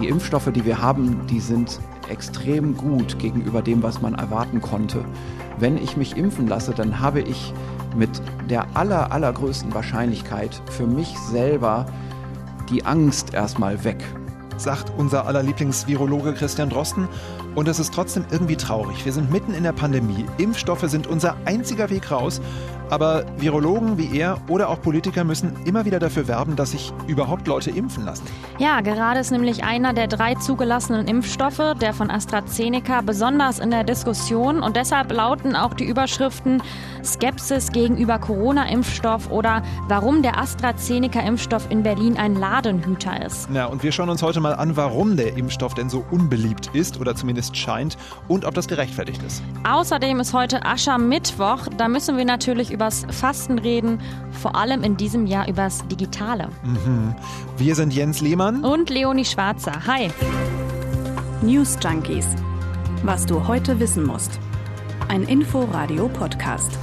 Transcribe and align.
Die 0.00 0.08
Impfstoffe, 0.08 0.52
die 0.52 0.64
wir 0.64 0.82
haben, 0.82 1.26
die 1.26 1.40
sind 1.40 1.80
extrem 2.08 2.76
gut 2.76 3.18
gegenüber 3.18 3.62
dem, 3.62 3.82
was 3.82 4.02
man 4.02 4.14
erwarten 4.14 4.60
konnte. 4.60 5.04
Wenn 5.58 5.78
ich 5.78 5.96
mich 5.96 6.16
impfen 6.16 6.46
lasse, 6.46 6.72
dann 6.72 7.00
habe 7.00 7.20
ich 7.20 7.52
mit 7.96 8.10
der 8.50 8.66
aller, 8.74 9.10
allergrößten 9.10 9.72
Wahrscheinlichkeit 9.74 10.60
für 10.70 10.86
mich 10.86 11.16
selber 11.18 11.86
die 12.68 12.84
Angst 12.84 13.32
erstmal 13.32 13.84
weg. 13.84 14.04
Sagt 14.58 14.92
unser 14.96 15.26
aller 15.26 15.42
Lieblingsvirologe 15.42 16.34
Christian 16.34 16.70
Drosten. 16.70 17.08
Und 17.54 17.68
es 17.68 17.78
ist 17.78 17.92
trotzdem 17.92 18.24
irgendwie 18.30 18.56
traurig. 18.56 19.04
Wir 19.04 19.12
sind 19.12 19.30
mitten 19.30 19.54
in 19.54 19.62
der 19.62 19.72
Pandemie. 19.72 20.24
Impfstoffe 20.38 20.88
sind 20.88 21.06
unser 21.06 21.36
einziger 21.44 21.90
Weg 21.90 22.10
raus. 22.10 22.40
Aber 22.88 23.24
Virologen 23.38 23.98
wie 23.98 24.16
er 24.16 24.38
oder 24.48 24.68
auch 24.68 24.80
Politiker 24.80 25.24
müssen 25.24 25.56
immer 25.64 25.84
wieder 25.84 25.98
dafür 25.98 26.28
werben, 26.28 26.56
dass 26.56 26.70
sich 26.70 26.92
überhaupt 27.06 27.46
Leute 27.48 27.70
impfen 27.70 28.04
lassen. 28.04 28.24
Ja, 28.58 28.80
gerade 28.80 29.20
ist 29.20 29.32
nämlich 29.32 29.64
einer 29.64 29.92
der 29.92 30.06
drei 30.06 30.34
zugelassenen 30.34 31.08
Impfstoffe, 31.08 31.74
der 31.80 31.92
von 31.92 32.10
AstraZeneca, 32.10 33.00
besonders 33.00 33.58
in 33.58 33.70
der 33.70 33.84
Diskussion. 33.84 34.62
Und 34.62 34.76
deshalb 34.76 35.12
lauten 35.12 35.56
auch 35.56 35.74
die 35.74 35.84
Überschriften 35.84 36.62
Skepsis 37.04 37.72
gegenüber 37.72 38.18
Corona-Impfstoff 38.18 39.30
oder 39.30 39.62
warum 39.88 40.22
der 40.22 40.38
AstraZeneca-Impfstoff 40.38 41.70
in 41.70 41.82
Berlin 41.82 42.16
ein 42.16 42.34
Ladenhüter 42.34 43.24
ist. 43.24 43.48
Ja, 43.52 43.66
und 43.66 43.82
wir 43.82 43.92
schauen 43.92 44.08
uns 44.08 44.22
heute 44.22 44.40
mal 44.40 44.54
an, 44.54 44.76
warum 44.76 45.16
der 45.16 45.36
Impfstoff 45.36 45.74
denn 45.74 45.88
so 45.88 46.04
unbeliebt 46.10 46.70
ist 46.72 47.00
oder 47.00 47.14
zumindest 47.14 47.56
scheint 47.56 47.96
und 48.28 48.44
ob 48.44 48.54
das 48.54 48.68
gerechtfertigt 48.68 49.22
ist. 49.22 49.42
Außerdem 49.68 50.20
ist 50.20 50.32
heute 50.32 50.64
Aschermittwoch. 50.64 51.68
Da 51.76 51.88
müssen 51.88 52.16
wir 52.16 52.24
natürlich 52.24 52.72
übers 52.76 53.06
Fasten 53.10 53.58
reden, 53.58 54.00
vor 54.30 54.54
allem 54.54 54.84
in 54.84 54.96
diesem 54.96 55.26
Jahr 55.26 55.48
übers 55.48 55.86
Digitale. 55.88 56.48
Mhm. 56.62 57.14
Wir 57.56 57.74
sind 57.74 57.92
Jens 57.92 58.20
Lehmann 58.20 58.64
und 58.64 58.90
Leonie 58.90 59.24
Schwarzer. 59.24 59.72
Hi. 59.86 60.10
News 61.42 61.78
Junkies. 61.82 62.26
Was 63.02 63.24
du 63.24 63.46
heute 63.48 63.80
wissen 63.80 64.04
musst. 64.04 64.38
Ein 65.08 65.22
Info-Radio-Podcast. 65.22 66.78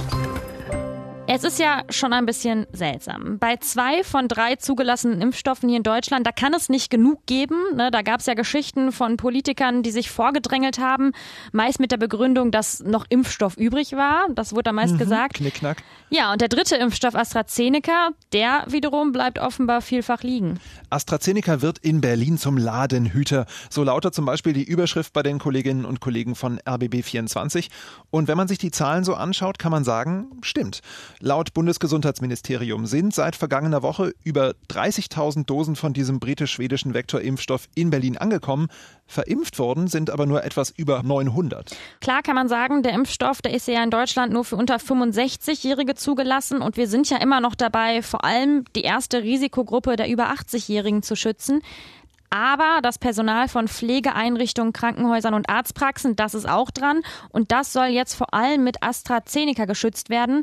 Es 1.26 1.42
ist 1.42 1.58
ja 1.58 1.84
schon 1.88 2.12
ein 2.12 2.26
bisschen 2.26 2.66
seltsam. 2.74 3.38
Bei 3.38 3.56
zwei 3.56 4.04
von 4.04 4.28
drei 4.28 4.56
zugelassenen 4.56 5.22
Impfstoffen 5.22 5.70
hier 5.70 5.78
in 5.78 5.82
Deutschland, 5.82 6.26
da 6.26 6.32
kann 6.32 6.52
es 6.52 6.68
nicht 6.68 6.90
genug 6.90 7.24
geben. 7.24 7.56
Ne? 7.74 7.90
Da 7.90 8.02
gab 8.02 8.20
es 8.20 8.26
ja 8.26 8.34
Geschichten 8.34 8.92
von 8.92 9.16
Politikern, 9.16 9.82
die 9.82 9.90
sich 9.90 10.10
vorgedrängelt 10.10 10.78
haben, 10.78 11.12
meist 11.50 11.80
mit 11.80 11.92
der 11.92 11.96
Begründung, 11.96 12.50
dass 12.50 12.80
noch 12.80 13.06
Impfstoff 13.08 13.56
übrig 13.56 13.92
war. 13.92 14.26
Das 14.34 14.52
wurde 14.52 14.64
da 14.64 14.72
meist 14.72 14.94
mhm, 14.94 14.98
gesagt. 14.98 15.34
Knickknack. 15.36 15.82
Ja, 16.10 16.30
und 16.30 16.42
der 16.42 16.48
dritte 16.48 16.76
Impfstoff 16.76 17.14
AstraZeneca, 17.14 18.10
der 18.34 18.64
wiederum 18.68 19.12
bleibt 19.12 19.38
offenbar 19.38 19.80
vielfach 19.80 20.22
liegen. 20.22 20.60
AstraZeneca 20.90 21.62
wird 21.62 21.78
in 21.78 22.02
Berlin 22.02 22.36
zum 22.36 22.58
Ladenhüter. 22.58 23.46
So 23.70 23.82
lautet 23.82 24.14
zum 24.14 24.26
Beispiel 24.26 24.52
die 24.52 24.64
Überschrift 24.64 25.14
bei 25.14 25.22
den 25.22 25.38
Kolleginnen 25.38 25.86
und 25.86 26.00
Kollegen 26.00 26.34
von 26.34 26.58
RBB24. 26.60 27.70
Und 28.10 28.28
wenn 28.28 28.36
man 28.36 28.46
sich 28.46 28.58
die 28.58 28.70
Zahlen 28.70 29.04
so 29.04 29.14
anschaut, 29.14 29.58
kann 29.58 29.72
man 29.72 29.84
sagen, 29.84 30.26
stimmt. 30.42 30.82
Laut 31.24 31.54
Bundesgesundheitsministerium 31.54 32.84
sind 32.84 33.14
seit 33.14 33.34
vergangener 33.34 33.82
Woche 33.82 34.12
über 34.24 34.52
30.000 34.68 35.46
Dosen 35.46 35.74
von 35.74 35.94
diesem 35.94 36.20
britisch-schwedischen 36.20 36.92
Vektorimpfstoff 36.92 37.66
in 37.74 37.88
Berlin 37.88 38.18
angekommen. 38.18 38.68
Verimpft 39.06 39.58
worden 39.58 39.88
sind 39.88 40.10
aber 40.10 40.26
nur 40.26 40.44
etwas 40.44 40.68
über 40.76 41.02
900. 41.02 41.74
Klar 42.02 42.20
kann 42.20 42.34
man 42.34 42.48
sagen, 42.48 42.82
der 42.82 42.92
Impfstoff, 42.92 43.40
der 43.40 43.54
ist 43.54 43.66
ja 43.66 43.82
in 43.82 43.88
Deutschland 43.88 44.34
nur 44.34 44.44
für 44.44 44.56
unter 44.56 44.76
65-Jährige 44.76 45.94
zugelassen 45.94 46.60
und 46.60 46.76
wir 46.76 46.88
sind 46.88 47.08
ja 47.08 47.16
immer 47.16 47.40
noch 47.40 47.54
dabei, 47.54 48.02
vor 48.02 48.22
allem 48.22 48.66
die 48.76 48.82
erste 48.82 49.22
Risikogruppe 49.22 49.96
der 49.96 50.10
über 50.10 50.30
80-Jährigen 50.30 51.02
zu 51.02 51.16
schützen. 51.16 51.62
Aber 52.28 52.80
das 52.82 52.98
Personal 52.98 53.48
von 53.48 53.66
Pflegeeinrichtungen, 53.66 54.74
Krankenhäusern 54.74 55.32
und 55.32 55.48
Arztpraxen, 55.48 56.16
das 56.16 56.34
ist 56.34 56.46
auch 56.48 56.70
dran. 56.70 57.00
Und 57.30 57.50
das 57.50 57.72
soll 57.72 57.86
jetzt 57.86 58.14
vor 58.14 58.34
allem 58.34 58.62
mit 58.64 58.82
AstraZeneca 58.82 59.64
geschützt 59.66 60.10
werden. 60.10 60.42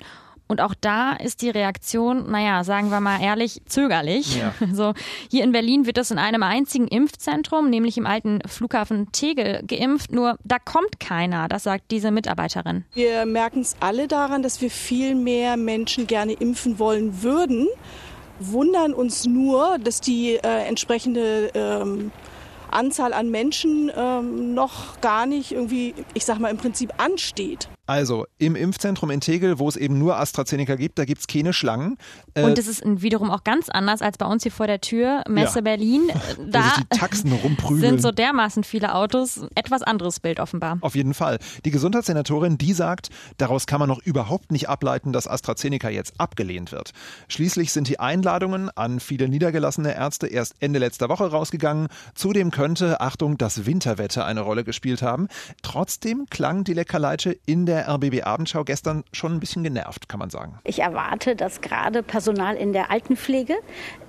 Und 0.51 0.59
auch 0.59 0.75
da 0.79 1.13
ist 1.13 1.41
die 1.41 1.49
Reaktion, 1.49 2.29
naja, 2.29 2.65
sagen 2.65 2.89
wir 2.89 2.99
mal 2.99 3.21
ehrlich, 3.21 3.61
zögerlich. 3.65 4.37
Ja. 4.37 4.53
So, 4.73 4.93
hier 5.29 5.43
in 5.43 5.51
Berlin 5.51 5.85
wird 5.85 5.97
es 5.97 6.11
in 6.11 6.17
einem 6.17 6.43
einzigen 6.43 6.87
Impfzentrum, 6.87 7.69
nämlich 7.69 7.97
im 7.97 8.05
alten 8.05 8.39
Flughafen 8.47 9.11
Tegel, 9.11 9.63
geimpft. 9.67 10.11
Nur 10.11 10.37
da 10.43 10.59
kommt 10.59 10.99
keiner, 10.99 11.47
das 11.47 11.63
sagt 11.63 11.91
diese 11.91 12.11
Mitarbeiterin. 12.11 12.85
Wir 12.93 13.25
merken 13.25 13.61
es 13.61 13.75
alle 13.79 14.07
daran, 14.07 14.43
dass 14.43 14.61
wir 14.61 14.69
viel 14.69 15.15
mehr 15.15 15.55
Menschen 15.55 16.07
gerne 16.07 16.33
impfen 16.33 16.79
wollen 16.79 17.21
würden, 17.21 17.67
wundern 18.39 18.93
uns 18.93 19.25
nur, 19.25 19.77
dass 19.79 20.01
die 20.01 20.35
äh, 20.35 20.67
entsprechende 20.67 21.51
ähm, 21.53 22.11
Anzahl 22.71 23.13
an 23.13 23.29
Menschen 23.29 23.91
ähm, 23.95 24.53
noch 24.53 24.99
gar 25.01 25.25
nicht 25.25 25.51
irgendwie, 25.51 25.93
ich 26.13 26.25
sag 26.25 26.39
mal, 26.39 26.49
im 26.49 26.57
Prinzip 26.57 26.93
ansteht. 26.97 27.69
Also 27.91 28.25
im 28.37 28.55
Impfzentrum 28.55 29.09
in 29.09 29.19
Tegel, 29.19 29.59
wo 29.59 29.67
es 29.67 29.75
eben 29.75 29.99
nur 29.99 30.17
AstraZeneca 30.17 30.75
gibt, 30.75 30.97
da 30.97 31.03
gibt 31.03 31.19
es 31.19 31.27
keine 31.27 31.51
Schlangen. 31.51 31.97
Äh, 32.35 32.43
und 32.43 32.57
es 32.57 32.65
ist 32.65 32.83
wiederum 32.85 33.29
auch 33.29 33.43
ganz 33.43 33.67
anders 33.67 34.01
als 34.01 34.17
bei 34.17 34.25
uns 34.25 34.43
hier 34.43 34.51
vor 34.53 34.65
der 34.65 34.79
Tür, 34.79 35.25
Messe 35.27 35.55
ja. 35.55 35.61
Berlin. 35.61 36.09
Da 36.51 36.73
sind 37.69 38.01
so 38.01 38.11
dermaßen 38.11 38.63
viele 38.63 38.95
Autos. 38.95 39.41
Etwas 39.55 39.83
anderes 39.83 40.19
Bild 40.19 40.39
offenbar. 40.39 40.77
Auf 40.81 40.95
jeden 40.95 41.13
Fall. 41.13 41.39
Die 41.65 41.71
Gesundheitssenatorin, 41.71 42.57
die 42.57 42.73
sagt, 42.73 43.09
daraus 43.37 43.67
kann 43.67 43.79
man 43.79 43.89
noch 43.89 44.01
überhaupt 44.01 44.51
nicht 44.51 44.69
ableiten, 44.69 45.11
dass 45.11 45.27
AstraZeneca 45.27 45.89
jetzt 45.89 46.19
abgelehnt 46.19 46.71
wird. 46.71 46.91
Schließlich 47.27 47.73
sind 47.73 47.89
die 47.89 47.99
Einladungen 47.99 48.69
an 48.75 48.99
viele 48.99 49.27
niedergelassene 49.27 49.95
Ärzte 49.95 50.27
erst 50.27 50.55
Ende 50.59 50.79
letzter 50.79 51.09
Woche 51.09 51.29
rausgegangen. 51.29 51.87
Zudem 52.15 52.51
könnte, 52.51 53.01
Achtung, 53.01 53.37
das 53.37 53.65
Winterwetter 53.65 54.25
eine 54.25 54.41
Rolle 54.41 54.63
gespielt 54.63 55.01
haben. 55.01 55.27
Trotzdem 55.61 56.25
klang 56.29 56.63
die 56.63 56.73
Leckerleitsche 56.73 57.35
in 57.45 57.65
der 57.65 57.80
der 57.81 57.93
RBB 57.93 58.23
Abendschau 58.23 58.63
gestern 58.63 59.03
schon 59.11 59.33
ein 59.33 59.39
bisschen 59.39 59.63
genervt, 59.63 60.09
kann 60.09 60.19
man 60.19 60.29
sagen. 60.29 60.59
Ich 60.63 60.79
erwarte, 60.79 61.35
dass 61.35 61.61
gerade 61.61 62.03
Personal 62.03 62.55
in 62.55 62.73
der 62.73 62.91
Altenpflege 62.91 63.55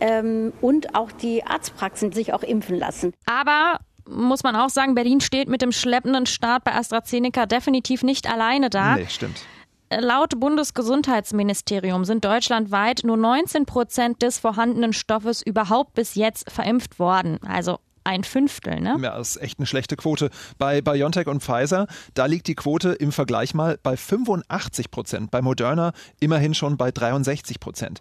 ähm, 0.01 0.53
und 0.61 0.95
auch 0.95 1.13
die 1.13 1.45
Arztpraxen 1.45 2.13
sich 2.13 2.33
auch 2.33 2.43
impfen 2.43 2.79
lassen. 2.79 3.13
Aber 3.27 3.81
muss 4.09 4.43
man 4.43 4.57
auch 4.57 4.69
sagen, 4.69 4.95
Berlin 4.95 5.21
steht 5.21 5.49
mit 5.49 5.63
dem 5.63 5.73
schleppenden 5.73 6.27
Start 6.27 6.65
bei 6.65 6.75
AstraZeneca 6.75 7.47
definitiv 7.47 8.03
nicht 8.03 8.31
alleine 8.31 8.69
da. 8.69 8.97
Nee, 8.97 9.07
stimmt. 9.09 9.45
Laut 9.91 10.41
Bundesgesundheitsministerium 10.41 12.05
sind 12.05 12.25
deutschlandweit 12.25 13.03
nur 13.05 13.19
19 13.19 13.67
Prozent 13.67 14.23
des 14.23 14.39
vorhandenen 14.39 14.95
Stoffes 14.95 15.43
überhaupt 15.43 15.95
bis 15.95 16.15
jetzt 16.15 16.51
verimpft 16.51 16.99
worden. 16.99 17.39
Also 17.47 17.79
ein 18.05 18.25
Fünftel, 18.25 18.81
ne? 18.81 18.97
Ja, 19.03 19.17
das 19.17 19.37
ist 19.37 19.43
echt 19.43 19.59
eine 19.59 19.67
schlechte 19.67 19.97
Quote. 19.97 20.31
Bei 20.59 20.81
BioNTech 20.81 21.27
und 21.27 21.43
Pfizer, 21.43 21.87
da 22.15 22.27
liegt 22.27 22.47
die 22.49 22.55
Quote 22.55 22.91
im 22.91 23.13
Vergleich 23.13 23.55
mal 23.55 23.79
bei 23.83 23.97
85 23.97 24.91
Prozent. 24.91 25.31
Bei 25.31 25.43
Moderna 25.43 25.93
immerhin 26.21 26.55
schon 26.55 26.77
bei 26.77 26.91
63 26.91 27.61
Prozent. 27.61 28.01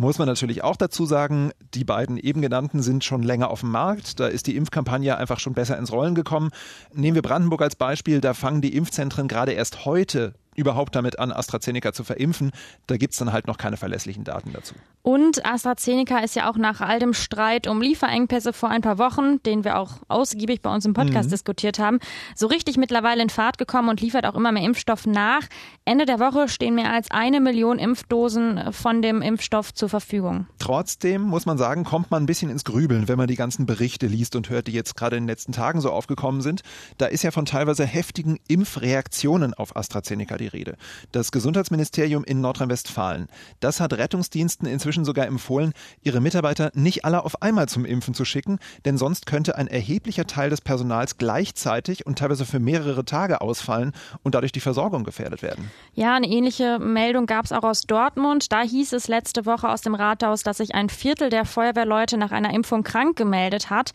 Muss 0.00 0.18
man 0.18 0.28
natürlich 0.28 0.62
auch 0.62 0.76
dazu 0.76 1.06
sagen, 1.06 1.50
die 1.74 1.82
beiden 1.82 2.18
eben 2.18 2.40
genannten 2.40 2.82
sind 2.82 3.02
schon 3.02 3.24
länger 3.24 3.50
auf 3.50 3.60
dem 3.60 3.72
Markt. 3.72 4.20
Da 4.20 4.28
ist 4.28 4.46
die 4.46 4.54
Impfkampagne 4.54 5.16
einfach 5.16 5.40
schon 5.40 5.54
besser 5.54 5.76
ins 5.76 5.90
Rollen 5.90 6.14
gekommen. 6.14 6.50
Nehmen 6.92 7.16
wir 7.16 7.22
Brandenburg 7.22 7.62
als 7.62 7.74
Beispiel. 7.74 8.20
Da 8.20 8.32
fangen 8.32 8.60
die 8.60 8.76
Impfzentren 8.76 9.26
gerade 9.26 9.52
erst 9.52 9.84
heute 9.84 10.34
überhaupt 10.58 10.94
damit 10.94 11.18
an, 11.18 11.32
AstraZeneca 11.32 11.92
zu 11.92 12.04
verimpfen. 12.04 12.50
Da 12.86 12.96
gibt 12.96 13.12
es 13.12 13.18
dann 13.18 13.32
halt 13.32 13.46
noch 13.46 13.56
keine 13.56 13.76
verlässlichen 13.76 14.24
Daten 14.24 14.52
dazu. 14.52 14.74
Und 15.02 15.46
AstraZeneca 15.46 16.18
ist 16.18 16.36
ja 16.36 16.50
auch 16.50 16.56
nach 16.56 16.80
all 16.80 16.98
dem 16.98 17.14
Streit 17.14 17.66
um 17.66 17.80
Lieferengpässe 17.80 18.52
vor 18.52 18.68
ein 18.68 18.82
paar 18.82 18.98
Wochen, 18.98 19.42
den 19.44 19.64
wir 19.64 19.78
auch 19.78 19.92
ausgiebig 20.08 20.60
bei 20.60 20.74
uns 20.74 20.84
im 20.84 20.92
Podcast 20.92 21.28
mhm. 21.28 21.30
diskutiert 21.30 21.78
haben, 21.78 21.98
so 22.34 22.46
richtig 22.46 22.76
mittlerweile 22.76 23.22
in 23.22 23.30
Fahrt 23.30 23.56
gekommen 23.56 23.88
und 23.88 24.00
liefert 24.00 24.26
auch 24.26 24.34
immer 24.34 24.52
mehr 24.52 24.64
Impfstoff 24.64 25.06
nach. 25.06 25.42
Ende 25.84 26.04
der 26.04 26.18
Woche 26.18 26.48
stehen 26.48 26.74
mehr 26.74 26.92
als 26.92 27.10
eine 27.10 27.40
Million 27.40 27.78
Impfdosen 27.78 28.72
von 28.72 29.00
dem 29.00 29.22
Impfstoff 29.22 29.72
zur 29.72 29.88
Verfügung. 29.88 30.46
Trotzdem 30.58 31.22
muss 31.22 31.46
man 31.46 31.56
sagen, 31.56 31.84
kommt 31.84 32.10
man 32.10 32.24
ein 32.24 32.26
bisschen 32.26 32.50
ins 32.50 32.64
Grübeln, 32.64 33.08
wenn 33.08 33.16
man 33.16 33.28
die 33.28 33.36
ganzen 33.36 33.64
Berichte 33.64 34.08
liest 34.08 34.36
und 34.36 34.50
hört, 34.50 34.66
die 34.66 34.72
jetzt 34.72 34.96
gerade 34.96 35.16
in 35.16 35.22
den 35.22 35.28
letzten 35.28 35.52
Tagen 35.52 35.80
so 35.80 35.90
aufgekommen 35.90 36.42
sind. 36.42 36.62
Da 36.98 37.06
ist 37.06 37.22
ja 37.22 37.30
von 37.30 37.46
teilweise 37.46 37.86
heftigen 37.86 38.38
Impfreaktionen 38.48 39.54
auf 39.54 39.76
AstraZeneca 39.76 40.36
die 40.36 40.47
Rede. 40.52 40.76
Das 41.12 41.32
Gesundheitsministerium 41.32 42.24
in 42.24 42.40
Nordrhein-Westfalen, 42.40 43.28
das 43.60 43.80
hat 43.80 43.92
Rettungsdiensten 43.92 44.66
inzwischen 44.66 45.04
sogar 45.04 45.26
empfohlen, 45.26 45.72
ihre 46.02 46.20
Mitarbeiter 46.20 46.70
nicht 46.74 47.04
alle 47.04 47.24
auf 47.24 47.42
einmal 47.42 47.68
zum 47.68 47.84
Impfen 47.84 48.14
zu 48.14 48.24
schicken, 48.24 48.58
denn 48.84 48.98
sonst 48.98 49.26
könnte 49.26 49.56
ein 49.56 49.68
erheblicher 49.68 50.26
Teil 50.26 50.50
des 50.50 50.60
Personals 50.60 51.18
gleichzeitig 51.18 52.06
und 52.06 52.18
teilweise 52.18 52.44
für 52.44 52.60
mehrere 52.60 53.04
Tage 53.04 53.40
ausfallen 53.40 53.92
und 54.22 54.34
dadurch 54.34 54.52
die 54.52 54.60
Versorgung 54.60 55.04
gefährdet 55.04 55.42
werden. 55.42 55.70
Ja, 55.94 56.14
eine 56.14 56.28
ähnliche 56.28 56.78
Meldung 56.78 57.26
gab 57.26 57.44
es 57.44 57.52
auch 57.52 57.64
aus 57.64 57.82
Dortmund. 57.82 58.52
Da 58.52 58.62
hieß 58.62 58.92
es 58.92 59.08
letzte 59.08 59.46
Woche 59.46 59.68
aus 59.68 59.82
dem 59.82 59.94
Rathaus, 59.94 60.42
dass 60.42 60.58
sich 60.58 60.74
ein 60.74 60.88
Viertel 60.88 61.30
der 61.30 61.44
Feuerwehrleute 61.44 62.16
nach 62.18 62.32
einer 62.32 62.52
Impfung 62.52 62.82
krank 62.82 63.16
gemeldet 63.16 63.70
hat. 63.70 63.92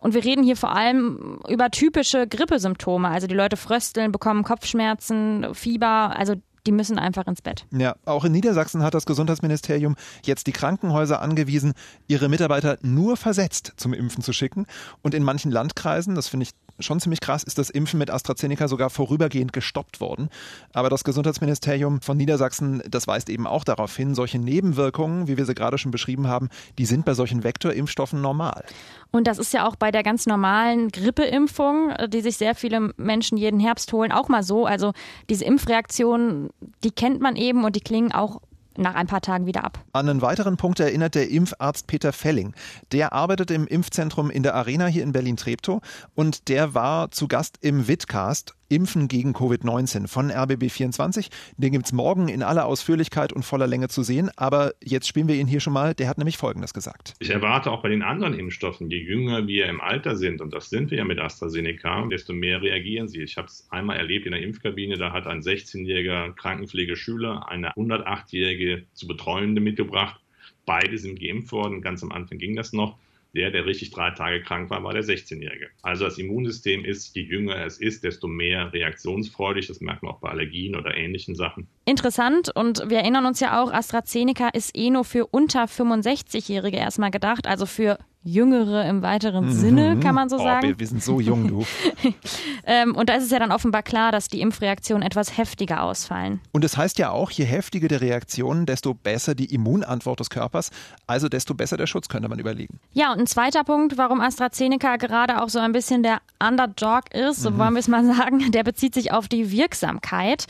Und 0.00 0.14
wir 0.14 0.24
reden 0.24 0.42
hier 0.42 0.56
vor 0.56 0.74
allem 0.74 1.40
über 1.48 1.70
typische 1.70 2.26
Grippesymptome. 2.26 3.08
Also 3.08 3.26
die 3.26 3.34
Leute 3.34 3.56
frösteln, 3.56 4.12
bekommen 4.12 4.42
Kopfschmerzen, 4.42 5.54
Fieber. 5.54 6.16
Also 6.16 6.34
die 6.66 6.72
müssen 6.72 6.98
einfach 6.98 7.26
ins 7.26 7.42
Bett. 7.42 7.66
Ja, 7.70 7.96
auch 8.04 8.24
in 8.24 8.32
Niedersachsen 8.32 8.82
hat 8.82 8.94
das 8.94 9.06
Gesundheitsministerium 9.06 9.96
jetzt 10.24 10.46
die 10.46 10.52
Krankenhäuser 10.52 11.20
angewiesen, 11.22 11.74
ihre 12.06 12.28
Mitarbeiter 12.28 12.78
nur 12.82 13.16
versetzt 13.16 13.72
zum 13.76 13.92
Impfen 13.92 14.22
zu 14.22 14.32
schicken. 14.32 14.66
Und 15.02 15.14
in 15.14 15.22
manchen 15.22 15.50
Landkreisen, 15.50 16.14
das 16.14 16.28
finde 16.28 16.44
ich 16.44 16.50
schon 16.82 17.00
ziemlich 17.00 17.20
krass, 17.20 17.42
ist 17.42 17.58
das 17.58 17.70
Impfen 17.70 17.98
mit 17.98 18.10
AstraZeneca 18.10 18.68
sogar 18.68 18.90
vorübergehend 18.90 19.52
gestoppt 19.52 20.00
worden. 20.00 20.28
Aber 20.72 20.90
das 20.90 21.04
Gesundheitsministerium 21.04 22.00
von 22.00 22.16
Niedersachsen, 22.16 22.82
das 22.88 23.06
weist 23.06 23.28
eben 23.28 23.46
auch 23.46 23.64
darauf 23.64 23.96
hin, 23.96 24.14
solche 24.14 24.38
Nebenwirkungen, 24.38 25.28
wie 25.28 25.36
wir 25.36 25.46
sie 25.46 25.54
gerade 25.54 25.78
schon 25.78 25.90
beschrieben 25.90 26.28
haben, 26.28 26.48
die 26.78 26.86
sind 26.86 27.04
bei 27.04 27.14
solchen 27.14 27.44
Vektorimpfstoffen 27.44 28.20
normal. 28.20 28.64
Und 29.10 29.26
das 29.26 29.38
ist 29.38 29.52
ja 29.52 29.66
auch 29.66 29.76
bei 29.76 29.90
der 29.90 30.02
ganz 30.02 30.26
normalen 30.26 30.88
Grippeimpfung, 30.88 31.92
die 32.08 32.20
sich 32.20 32.36
sehr 32.36 32.54
viele 32.54 32.92
Menschen 32.96 33.36
jeden 33.36 33.60
Herbst 33.60 33.92
holen, 33.92 34.12
auch 34.12 34.28
mal 34.28 34.42
so. 34.42 34.66
Also 34.66 34.92
diese 35.28 35.44
Impfreaktionen, 35.44 36.50
die 36.84 36.92
kennt 36.92 37.20
man 37.20 37.36
eben 37.36 37.64
und 37.64 37.76
die 37.76 37.80
klingen 37.80 38.12
auch 38.12 38.40
nach 38.80 38.94
ein 38.94 39.06
paar 39.06 39.20
Tagen 39.20 39.46
wieder 39.46 39.64
ab. 39.64 39.78
An 39.92 40.08
einen 40.08 40.22
weiteren 40.22 40.56
Punkt 40.56 40.80
erinnert 40.80 41.14
der 41.14 41.30
Impfarzt 41.30 41.86
Peter 41.86 42.12
Felling. 42.12 42.54
Der 42.92 43.12
arbeitet 43.12 43.50
im 43.50 43.66
Impfzentrum 43.66 44.30
in 44.30 44.42
der 44.42 44.54
Arena 44.54 44.86
hier 44.86 45.02
in 45.02 45.12
Berlin-Treptow 45.12 45.80
und 46.14 46.48
der 46.48 46.74
war 46.74 47.10
zu 47.10 47.28
Gast 47.28 47.58
im 47.60 47.86
Witcast 47.88 48.54
Impfen 48.70 49.08
gegen 49.08 49.32
Covid-19 49.32 50.08
von 50.08 50.30
RBB24. 50.30 51.28
Den 51.58 51.72
gibt 51.72 51.86
es 51.86 51.92
morgen 51.92 52.28
in 52.28 52.42
aller 52.42 52.64
Ausführlichkeit 52.64 53.32
und 53.32 53.44
voller 53.44 53.66
Länge 53.66 53.88
zu 53.88 54.02
sehen. 54.02 54.30
Aber 54.36 54.72
jetzt 54.82 55.06
spielen 55.06 55.28
wir 55.28 55.34
ihn 55.34 55.46
hier 55.46 55.60
schon 55.60 55.72
mal. 55.72 55.92
Der 55.92 56.08
hat 56.08 56.18
nämlich 56.18 56.38
Folgendes 56.38 56.72
gesagt. 56.72 57.14
Ich 57.18 57.30
erwarte 57.30 57.70
auch 57.70 57.82
bei 57.82 57.88
den 57.88 58.02
anderen 58.02 58.38
Impfstoffen, 58.38 58.88
je 58.90 58.98
jünger 58.98 59.46
wir 59.46 59.66
im 59.66 59.80
Alter 59.80 60.16
sind, 60.16 60.40
und 60.40 60.54
das 60.54 60.70
sind 60.70 60.90
wir 60.90 60.98
ja 60.98 61.04
mit 61.04 61.18
AstraZeneca, 61.18 62.06
desto 62.06 62.32
mehr 62.32 62.62
reagieren 62.62 63.08
sie. 63.08 63.22
Ich 63.22 63.36
habe 63.36 63.48
es 63.48 63.66
einmal 63.70 63.96
erlebt 63.96 64.26
in 64.26 64.32
der 64.32 64.42
Impfkabine, 64.42 64.96
da 64.96 65.12
hat 65.12 65.26
ein 65.26 65.40
16-jähriger 65.40 66.32
Krankenpflegeschüler 66.34 67.48
eine 67.48 67.72
108-jährige 67.72 68.84
zu 68.94 69.06
Betreuende 69.06 69.60
mitgebracht. 69.60 70.20
Beide 70.64 70.96
sind 70.98 71.20
geimpft 71.20 71.52
worden. 71.52 71.82
Ganz 71.82 72.02
am 72.02 72.12
Anfang 72.12 72.38
ging 72.38 72.54
das 72.54 72.72
noch. 72.72 72.96
Der, 73.34 73.50
der 73.50 73.64
richtig 73.64 73.90
drei 73.90 74.10
Tage 74.10 74.42
krank 74.42 74.70
war, 74.70 74.82
war 74.82 74.92
der 74.92 75.04
16-Jährige. 75.04 75.68
Also 75.82 76.04
das 76.04 76.18
Immunsystem 76.18 76.84
ist, 76.84 77.14
je 77.14 77.22
jünger 77.22 77.64
es 77.64 77.78
ist, 77.78 78.02
desto 78.02 78.26
mehr 78.26 78.72
reaktionsfreudig. 78.72 79.68
Das 79.68 79.80
merkt 79.80 80.02
man 80.02 80.12
auch 80.12 80.20
bei 80.20 80.30
Allergien 80.30 80.74
oder 80.74 80.96
ähnlichen 80.96 81.34
Sachen. 81.34 81.68
Interessant 81.84 82.50
und 82.54 82.88
wir 82.88 82.98
erinnern 82.98 83.26
uns 83.26 83.40
ja 83.40 83.62
auch, 83.62 83.72
AstraZeneca 83.72 84.48
ist 84.48 84.76
eh 84.76 84.90
nur 84.90 85.04
für 85.04 85.26
unter 85.26 85.64
65-Jährige 85.64 86.76
erstmal 86.76 87.10
gedacht, 87.10 87.46
also 87.46 87.66
für 87.66 87.98
Jüngere 88.22 88.86
im 88.86 89.00
weiteren 89.00 89.46
mhm. 89.46 89.52
Sinne, 89.52 90.00
kann 90.00 90.14
man 90.14 90.28
so 90.28 90.36
oh, 90.36 90.42
sagen. 90.42 90.68
Wir, 90.68 90.78
wir, 90.78 90.86
sind 90.86 91.02
so 91.02 91.20
jung, 91.20 91.48
du. 91.48 91.64
ähm, 92.66 92.94
und 92.94 93.08
da 93.08 93.14
ist 93.14 93.24
es 93.24 93.30
ja 93.30 93.38
dann 93.38 93.50
offenbar 93.50 93.82
klar, 93.82 94.12
dass 94.12 94.28
die 94.28 94.42
Impfreaktionen 94.42 95.02
etwas 95.02 95.38
heftiger 95.38 95.82
ausfallen. 95.82 96.40
Und 96.52 96.62
es 96.64 96.72
das 96.72 96.78
heißt 96.78 96.98
ja 96.98 97.10
auch, 97.10 97.30
je 97.30 97.44
heftiger 97.44 97.88
die 97.88 97.94
Reaktionen, 97.94 98.66
desto 98.66 98.92
besser 98.92 99.34
die 99.34 99.54
Immunantwort 99.54 100.20
des 100.20 100.28
Körpers, 100.28 100.70
also 101.06 101.30
desto 101.30 101.54
besser 101.54 101.78
der 101.78 101.86
Schutz, 101.86 102.08
könnte 102.08 102.28
man 102.28 102.38
überlegen. 102.38 102.78
Ja, 102.92 103.10
und 103.12 103.20
ein 103.20 103.26
zweiter 103.26 103.64
Punkt, 103.64 103.96
warum 103.96 104.20
AstraZeneca 104.20 104.96
gerade 104.96 105.42
auch 105.42 105.48
so 105.48 105.58
ein 105.58 105.72
bisschen 105.72 106.02
der 106.02 106.20
Underdog 106.46 107.14
ist, 107.14 107.40
so 107.40 107.50
mhm. 107.50 107.58
wollen 107.58 107.72
wir 107.72 107.80
es 107.80 107.88
mal 107.88 108.04
sagen, 108.04 108.50
der 108.52 108.64
bezieht 108.64 108.92
sich 108.92 109.12
auf 109.12 109.28
die 109.28 109.50
Wirksamkeit. 109.50 110.46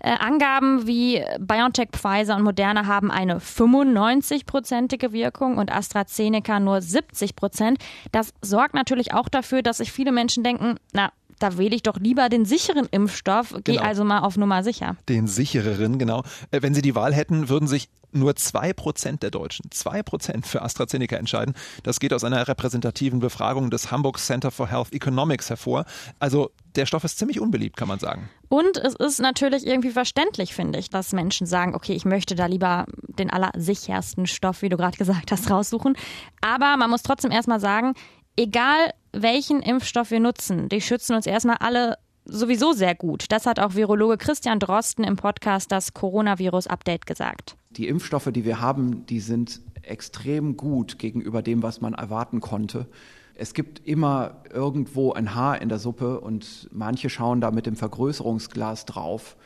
Äh, 0.00 0.16
Angaben 0.18 0.86
wie 0.86 1.22
BioNTech, 1.38 1.90
Pfizer 1.92 2.36
und 2.36 2.42
Moderna 2.42 2.86
haben 2.86 3.10
eine 3.10 3.38
95-prozentige 3.38 5.12
Wirkung 5.12 5.58
und 5.58 5.70
AstraZeneca 5.70 6.58
nur 6.60 6.80
70 6.80 7.36
Prozent. 7.36 7.78
Das 8.10 8.32
sorgt 8.42 8.74
natürlich 8.74 9.12
auch 9.14 9.28
dafür, 9.28 9.62
dass 9.62 9.78
sich 9.78 9.92
viele 9.92 10.12
Menschen 10.12 10.42
denken, 10.42 10.76
na, 10.92 11.12
da 11.38 11.58
wähle 11.58 11.74
ich 11.74 11.82
doch 11.82 11.98
lieber 11.98 12.28
den 12.28 12.44
sicheren 12.44 12.86
Impfstoff, 12.90 13.52
gehe 13.64 13.76
genau. 13.76 13.82
also 13.82 14.04
mal 14.04 14.20
auf 14.20 14.36
Nummer 14.36 14.62
sicher. 14.62 14.96
Den 15.08 15.26
sichereren, 15.26 15.98
genau. 15.98 16.22
Äh, 16.50 16.62
wenn 16.62 16.74
Sie 16.74 16.82
die 16.82 16.94
Wahl 16.94 17.14
hätten, 17.14 17.48
würden 17.48 17.66
sich 17.66 17.88
nur 18.12 18.36
zwei 18.36 18.72
Prozent 18.72 19.22
der 19.22 19.30
Deutschen, 19.30 19.70
zwei 19.70 20.02
Prozent 20.02 20.46
für 20.46 20.62
AstraZeneca 20.62 21.16
entscheiden. 21.16 21.54
Das 21.82 22.00
geht 22.00 22.12
aus 22.12 22.24
einer 22.24 22.46
repräsentativen 22.48 23.20
Befragung 23.20 23.70
des 23.70 23.90
Hamburg 23.90 24.18
Center 24.18 24.50
for 24.50 24.68
Health 24.68 24.92
Economics 24.92 25.50
hervor. 25.50 25.84
Also 26.18 26.50
der 26.76 26.86
Stoff 26.86 27.04
ist 27.04 27.18
ziemlich 27.18 27.40
unbeliebt, 27.40 27.76
kann 27.76 27.88
man 27.88 27.98
sagen. 27.98 28.28
Und 28.48 28.76
es 28.76 28.94
ist 28.94 29.20
natürlich 29.20 29.66
irgendwie 29.66 29.90
verständlich, 29.90 30.54
finde 30.54 30.78
ich, 30.78 30.90
dass 30.90 31.12
Menschen 31.12 31.46
sagen, 31.46 31.74
okay, 31.74 31.92
ich 31.92 32.04
möchte 32.04 32.34
da 32.34 32.46
lieber 32.46 32.86
den 33.08 33.30
allersichersten 33.30 34.26
Stoff, 34.26 34.62
wie 34.62 34.68
du 34.68 34.76
gerade 34.76 34.96
gesagt 34.96 35.32
hast, 35.32 35.50
raussuchen. 35.50 35.96
Aber 36.40 36.76
man 36.76 36.90
muss 36.90 37.02
trotzdem 37.02 37.30
erstmal 37.30 37.60
sagen, 37.60 37.94
egal 38.36 38.92
welchen 39.12 39.60
Impfstoff 39.62 40.10
wir 40.10 40.20
nutzen, 40.20 40.68
die 40.68 40.80
schützen 40.80 41.14
uns 41.14 41.26
erstmal 41.26 41.56
alle 41.56 41.96
sowieso 42.24 42.72
sehr 42.72 42.94
gut. 42.94 43.26
Das 43.30 43.46
hat 43.46 43.58
auch 43.58 43.74
Virologe 43.74 44.18
Christian 44.18 44.60
Drosten 44.60 45.04
im 45.04 45.16
Podcast 45.16 45.72
das 45.72 45.94
Coronavirus-Update 45.94 47.06
gesagt. 47.06 47.56
Die 47.70 47.86
Impfstoffe, 47.86 48.30
die 48.32 48.44
wir 48.44 48.60
haben, 48.60 49.06
die 49.06 49.20
sind 49.20 49.60
extrem 49.82 50.56
gut 50.56 50.98
gegenüber 50.98 51.40
dem, 51.40 51.62
was 51.62 51.80
man 51.80 51.94
erwarten 51.94 52.40
konnte. 52.40 52.86
Es 53.34 53.54
gibt 53.54 53.86
immer 53.86 54.42
irgendwo 54.52 55.12
ein 55.12 55.34
Haar 55.34 55.62
in 55.62 55.68
der 55.68 55.78
Suppe 55.78 56.20
und 56.20 56.68
manche 56.72 57.08
schauen 57.08 57.40
da 57.40 57.50
mit 57.50 57.66
dem 57.66 57.76
Vergrößerungsglas 57.76 58.86
drauf. 58.86 59.36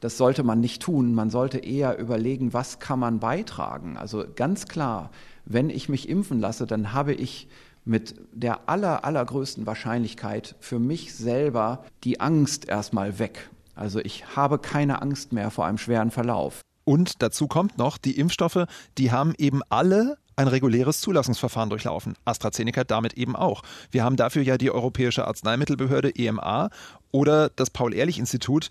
Das 0.00 0.16
sollte 0.16 0.44
man 0.44 0.60
nicht 0.60 0.82
tun. 0.82 1.14
Man 1.14 1.30
sollte 1.30 1.58
eher 1.58 1.98
überlegen, 1.98 2.52
was 2.52 2.78
kann 2.78 2.98
man 2.98 3.18
beitragen. 3.18 3.96
Also 3.96 4.24
ganz 4.34 4.66
klar, 4.66 5.10
wenn 5.44 5.68
ich 5.68 5.88
mich 5.88 6.08
impfen 6.08 6.40
lasse, 6.40 6.66
dann 6.66 6.92
habe 6.92 7.12
ich 7.12 7.48
mit 7.84 8.14
der 8.32 8.68
aller, 8.68 9.04
allergrößten 9.04 9.66
Wahrscheinlichkeit 9.66 10.54
für 10.60 10.78
mich 10.78 11.14
selber 11.14 11.84
die 12.04 12.20
Angst 12.20 12.68
erstmal 12.68 13.18
weg. 13.18 13.50
Also 13.74 13.98
ich 13.98 14.36
habe 14.36 14.58
keine 14.58 15.02
Angst 15.02 15.32
mehr 15.32 15.50
vor 15.50 15.66
einem 15.66 15.78
schweren 15.78 16.10
Verlauf. 16.10 16.60
Und 16.84 17.22
dazu 17.22 17.48
kommt 17.48 17.78
noch, 17.78 17.98
die 17.98 18.18
Impfstoffe, 18.18 18.66
die 18.98 19.10
haben 19.10 19.34
eben 19.38 19.62
alle 19.68 20.18
ein 20.36 20.48
reguläres 20.48 21.00
Zulassungsverfahren 21.00 21.70
durchlaufen. 21.70 22.14
AstraZeneca 22.24 22.84
damit 22.84 23.14
eben 23.14 23.36
auch. 23.36 23.62
Wir 23.90 24.04
haben 24.04 24.16
dafür 24.16 24.42
ja 24.42 24.58
die 24.58 24.70
Europäische 24.70 25.26
Arzneimittelbehörde 25.26 26.10
EMA 26.14 26.70
oder 27.12 27.50
das 27.50 27.70
Paul-Ehrlich-Institut. 27.70 28.70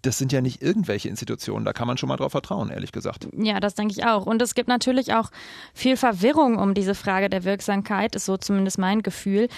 Das 0.00 0.16
sind 0.16 0.32
ja 0.32 0.40
nicht 0.40 0.62
irgendwelche 0.62 1.08
Institutionen. 1.08 1.64
Da 1.64 1.72
kann 1.74 1.86
man 1.86 1.98
schon 1.98 2.08
mal 2.08 2.16
drauf 2.16 2.32
vertrauen, 2.32 2.70
ehrlich 2.70 2.92
gesagt. 2.92 3.28
Ja, 3.36 3.60
das 3.60 3.74
denke 3.74 3.92
ich 3.92 4.06
auch. 4.06 4.24
Und 4.24 4.40
es 4.40 4.54
gibt 4.54 4.68
natürlich 4.68 5.12
auch 5.12 5.30
viel 5.74 5.96
Verwirrung 5.96 6.56
um 6.56 6.72
diese 6.72 6.94
Frage 6.94 7.28
der 7.28 7.44
Wirksamkeit, 7.44 8.14
ist 8.14 8.24
so 8.24 8.38
zumindest 8.38 8.78
mein 8.78 9.02
Gefühl. 9.02 9.48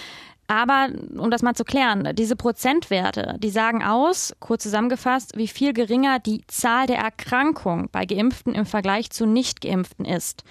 Aber 0.49 0.89
um 1.15 1.29
das 1.29 1.43
mal 1.43 1.53
zu 1.53 1.63
klären, 1.63 2.09
diese 2.15 2.35
Prozentwerte, 2.35 3.35
die 3.37 3.51
sagen 3.51 3.83
aus, 3.83 4.33
kurz 4.39 4.63
zusammengefasst, 4.63 5.37
wie 5.37 5.47
viel 5.47 5.73
geringer 5.73 6.17
die 6.17 6.41
Zahl 6.47 6.87
der 6.87 6.97
Erkrankungen 6.97 7.87
bei 7.91 8.07
Geimpften 8.07 8.55
im 8.55 8.65
Vergleich 8.65 9.11
zu 9.11 9.27
Nicht-Geimpften 9.27 10.05
ist. 10.05 10.43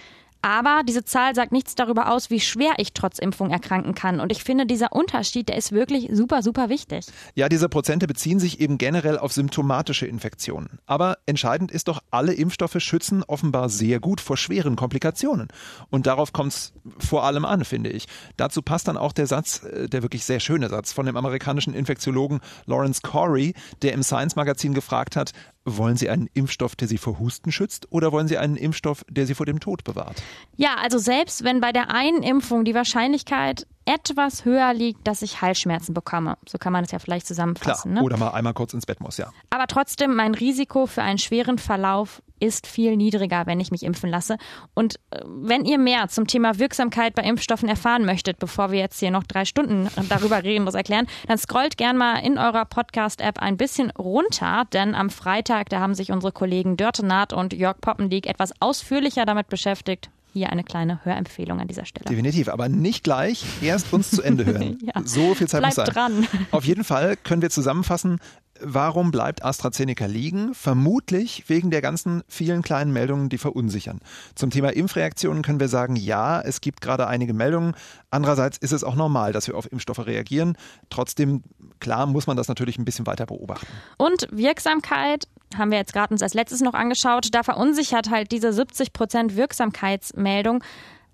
Aber 0.42 0.82
diese 0.86 1.04
Zahl 1.04 1.34
sagt 1.34 1.52
nichts 1.52 1.74
darüber 1.74 2.12
aus, 2.12 2.30
wie 2.30 2.40
schwer 2.40 2.74
ich 2.78 2.92
trotz 2.92 3.18
Impfung 3.18 3.50
erkranken 3.50 3.94
kann. 3.94 4.20
Und 4.20 4.30
ich 4.30 4.44
finde, 4.44 4.66
dieser 4.66 4.92
Unterschied, 4.92 5.48
der 5.48 5.56
ist 5.56 5.72
wirklich 5.72 6.08
super, 6.12 6.42
super 6.42 6.68
wichtig. 6.68 7.06
Ja, 7.34 7.48
diese 7.48 7.68
Prozente 7.68 8.06
beziehen 8.06 8.38
sich 8.38 8.60
eben 8.60 8.78
generell 8.78 9.18
auf 9.18 9.32
symptomatische 9.32 10.06
Infektionen. 10.06 10.78
Aber 10.86 11.18
entscheidend 11.26 11.72
ist 11.72 11.88
doch, 11.88 12.00
alle 12.10 12.34
Impfstoffe 12.34 12.76
schützen 12.78 13.24
offenbar 13.24 13.68
sehr 13.68 13.98
gut 14.00 14.20
vor 14.20 14.36
schweren 14.36 14.76
Komplikationen. 14.76 15.48
Und 15.90 16.06
darauf 16.06 16.32
kommt 16.32 16.52
es 16.52 16.72
vor 16.98 17.24
allem 17.24 17.44
an, 17.44 17.64
finde 17.64 17.90
ich. 17.90 18.06
Dazu 18.36 18.62
passt 18.62 18.88
dann 18.88 18.96
auch 18.96 19.12
der 19.12 19.26
Satz, 19.26 19.64
äh, 19.64 19.88
der 19.88 20.02
wirklich 20.02 20.24
sehr 20.24 20.40
schöne 20.40 20.68
Satz 20.68 20.92
von 20.92 21.06
dem 21.06 21.16
amerikanischen 21.16 21.74
Infektiologen 21.74 22.40
Lawrence 22.66 23.00
Corey, 23.02 23.54
der 23.82 23.92
im 23.92 24.02
Science 24.02 24.36
Magazin 24.36 24.74
gefragt 24.74 25.16
hat, 25.16 25.32
wollen 25.64 25.96
Sie 25.96 26.08
einen 26.08 26.28
Impfstoff, 26.34 26.76
der 26.76 26.88
Sie 26.88 26.98
vor 26.98 27.18
Husten 27.18 27.52
schützt 27.52 27.90
oder 27.90 28.12
wollen 28.12 28.28
Sie 28.28 28.38
einen 28.38 28.56
Impfstoff, 28.56 29.04
der 29.08 29.26
Sie 29.26 29.34
vor 29.34 29.46
dem 29.46 29.60
Tod 29.60 29.84
bewahrt? 29.84 30.22
Ja, 30.56 30.76
also 30.76 30.98
selbst 30.98 31.44
wenn 31.44 31.60
bei 31.60 31.72
der 31.72 31.90
einen 31.92 32.22
Impfung 32.22 32.64
die 32.64 32.74
Wahrscheinlichkeit 32.74 33.66
etwas 33.88 34.44
höher 34.44 34.74
liegt, 34.74 35.06
dass 35.08 35.22
ich 35.22 35.40
Halsschmerzen 35.40 35.94
bekomme. 35.94 36.36
So 36.46 36.58
kann 36.58 36.74
man 36.74 36.84
es 36.84 36.90
ja 36.90 36.98
vielleicht 36.98 37.26
zusammenfassen. 37.26 37.92
Klar. 37.92 38.02
Ne? 38.02 38.04
Oder 38.04 38.18
mal 38.18 38.30
einmal 38.30 38.52
kurz 38.52 38.74
ins 38.74 38.84
Bett 38.84 39.00
muss, 39.00 39.16
ja. 39.16 39.30
Aber 39.48 39.66
trotzdem, 39.66 40.14
mein 40.14 40.34
Risiko 40.34 40.86
für 40.86 41.02
einen 41.02 41.18
schweren 41.18 41.56
Verlauf 41.56 42.22
ist 42.38 42.66
viel 42.66 42.96
niedriger, 42.96 43.46
wenn 43.46 43.60
ich 43.60 43.70
mich 43.70 43.82
impfen 43.82 44.10
lasse. 44.10 44.36
Und 44.74 44.96
äh, 45.10 45.22
wenn 45.24 45.64
ihr 45.64 45.78
mehr 45.78 46.08
zum 46.08 46.26
Thema 46.26 46.58
Wirksamkeit 46.58 47.14
bei 47.14 47.22
Impfstoffen 47.22 47.68
erfahren 47.68 48.04
möchtet, 48.04 48.38
bevor 48.38 48.70
wir 48.70 48.78
jetzt 48.78 49.00
hier 49.00 49.10
noch 49.10 49.24
drei 49.24 49.46
Stunden 49.46 49.88
darüber 50.08 50.44
reden, 50.44 50.66
was 50.66 50.74
erklären, 50.74 51.06
dann 51.26 51.38
scrollt 51.38 51.78
gern 51.78 51.96
mal 51.96 52.18
in 52.18 52.38
eurer 52.38 52.66
Podcast-App 52.66 53.40
ein 53.40 53.56
bisschen 53.56 53.90
runter, 53.92 54.64
denn 54.72 54.94
am 54.94 55.08
Freitag, 55.10 55.70
da 55.70 55.80
haben 55.80 55.94
sich 55.94 56.12
unsere 56.12 56.32
Kollegen 56.32 56.76
Dörte 56.76 57.04
Naht 57.04 57.32
und 57.32 57.54
Jörg 57.54 57.80
Poppendiek 57.80 58.26
etwas 58.26 58.52
ausführlicher 58.60 59.24
damit 59.24 59.48
beschäftigt, 59.48 60.10
hier 60.32 60.50
eine 60.50 60.64
kleine 60.64 61.04
Hörempfehlung 61.04 61.60
an 61.60 61.68
dieser 61.68 61.84
Stelle. 61.84 62.04
Definitiv, 62.08 62.48
aber 62.48 62.68
nicht 62.68 63.04
gleich. 63.04 63.44
Erst 63.62 63.92
uns 63.92 64.10
zu 64.10 64.22
Ende 64.22 64.46
hören. 64.46 64.78
ja. 64.82 65.02
So 65.04 65.34
viel 65.34 65.48
Zeit 65.48 65.60
Bleibt 65.60 65.76
muss 65.76 65.86
sein. 65.86 65.94
dran. 65.94 66.26
Auf 66.50 66.64
jeden 66.64 66.84
Fall 66.84 67.16
können 67.16 67.42
wir 67.42 67.50
zusammenfassen, 67.50 68.18
Warum 68.60 69.10
bleibt 69.10 69.44
AstraZeneca 69.44 70.06
liegen? 70.06 70.54
Vermutlich 70.54 71.48
wegen 71.48 71.70
der 71.70 71.80
ganzen 71.80 72.22
vielen 72.28 72.62
kleinen 72.62 72.92
Meldungen, 72.92 73.28
die 73.28 73.38
verunsichern. 73.38 74.00
Zum 74.34 74.50
Thema 74.50 74.70
Impfreaktionen 74.70 75.42
können 75.42 75.60
wir 75.60 75.68
sagen, 75.68 75.96
ja, 75.96 76.40
es 76.40 76.60
gibt 76.60 76.80
gerade 76.80 77.06
einige 77.06 77.34
Meldungen. 77.34 77.74
Andererseits 78.10 78.58
ist 78.58 78.72
es 78.72 78.84
auch 78.84 78.96
normal, 78.96 79.32
dass 79.32 79.46
wir 79.46 79.56
auf 79.56 79.70
Impfstoffe 79.70 80.04
reagieren. 80.06 80.56
Trotzdem, 80.90 81.42
klar, 81.78 82.06
muss 82.06 82.26
man 82.26 82.36
das 82.36 82.48
natürlich 82.48 82.78
ein 82.78 82.84
bisschen 82.84 83.06
weiter 83.06 83.26
beobachten. 83.26 83.66
Und 83.96 84.26
Wirksamkeit 84.30 85.28
haben 85.56 85.70
wir 85.70 85.78
jetzt 85.78 85.92
gerade 85.92 86.12
uns 86.12 86.22
als 86.22 86.34
letztes 86.34 86.60
noch 86.60 86.74
angeschaut. 86.74 87.28
Da 87.32 87.42
verunsichert 87.42 88.10
halt 88.10 88.32
diese 88.32 88.52
70 88.52 88.92
Prozent 88.92 89.36
Wirksamkeitsmeldung. 89.36 90.62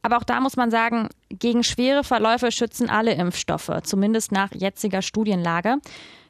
Aber 0.03 0.19
auch 0.19 0.25
da 0.25 0.41
muss 0.41 0.57
man 0.57 0.71
sagen, 0.71 1.09
gegen 1.31 1.65
schwere 1.65 2.05
Verläufe 2.05 2.53
schützen 2.53 2.91
alle 2.91 3.15
Impfstoffe, 3.15 3.71
zumindest 3.85 4.33
nach 4.33 4.53
jetziger 4.53 5.01
Studienlage. 5.01 5.79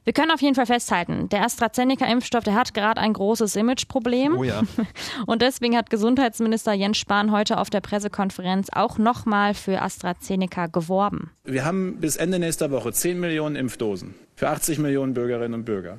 Wir 0.04 0.12
können 0.12 0.30
auf 0.30 0.42
jeden 0.42 0.54
Fall 0.54 0.66
festhalten, 0.66 1.30
der 1.30 1.44
AstraZeneca-Impfstoff, 1.44 2.44
der 2.44 2.54
hat 2.54 2.74
gerade 2.74 3.00
ein 3.00 3.14
großes 3.14 3.56
Imageproblem. 3.56 4.36
Oh 4.36 4.44
ja. 4.44 4.62
Und 5.26 5.40
deswegen 5.40 5.76
hat 5.76 5.88
Gesundheitsminister 5.88 6.74
Jens 6.74 6.98
Spahn 6.98 7.32
heute 7.32 7.58
auf 7.58 7.70
der 7.70 7.80
Pressekonferenz 7.80 8.68
auch 8.70 8.98
nochmal 8.98 9.54
für 9.54 9.80
AstraZeneca 9.80 10.66
geworben. 10.66 11.30
Wir 11.44 11.64
haben 11.64 11.96
bis 12.00 12.16
Ende 12.16 12.38
nächster 12.38 12.70
Woche 12.70 12.92
10 12.92 13.18
Millionen 13.18 13.56
Impfdosen 13.56 14.14
für 14.36 14.50
80 14.50 14.78
Millionen 14.78 15.14
Bürgerinnen 15.14 15.54
und 15.54 15.64
Bürger. 15.64 15.98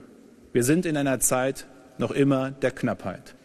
Wir 0.53 0.63
sind 0.63 0.85
in 0.85 0.97
einer 0.97 1.19
Zeit 1.19 1.65
noch 1.97 2.11
immer 2.11 2.51
der 2.51 2.71
Knappheit. 2.71 3.35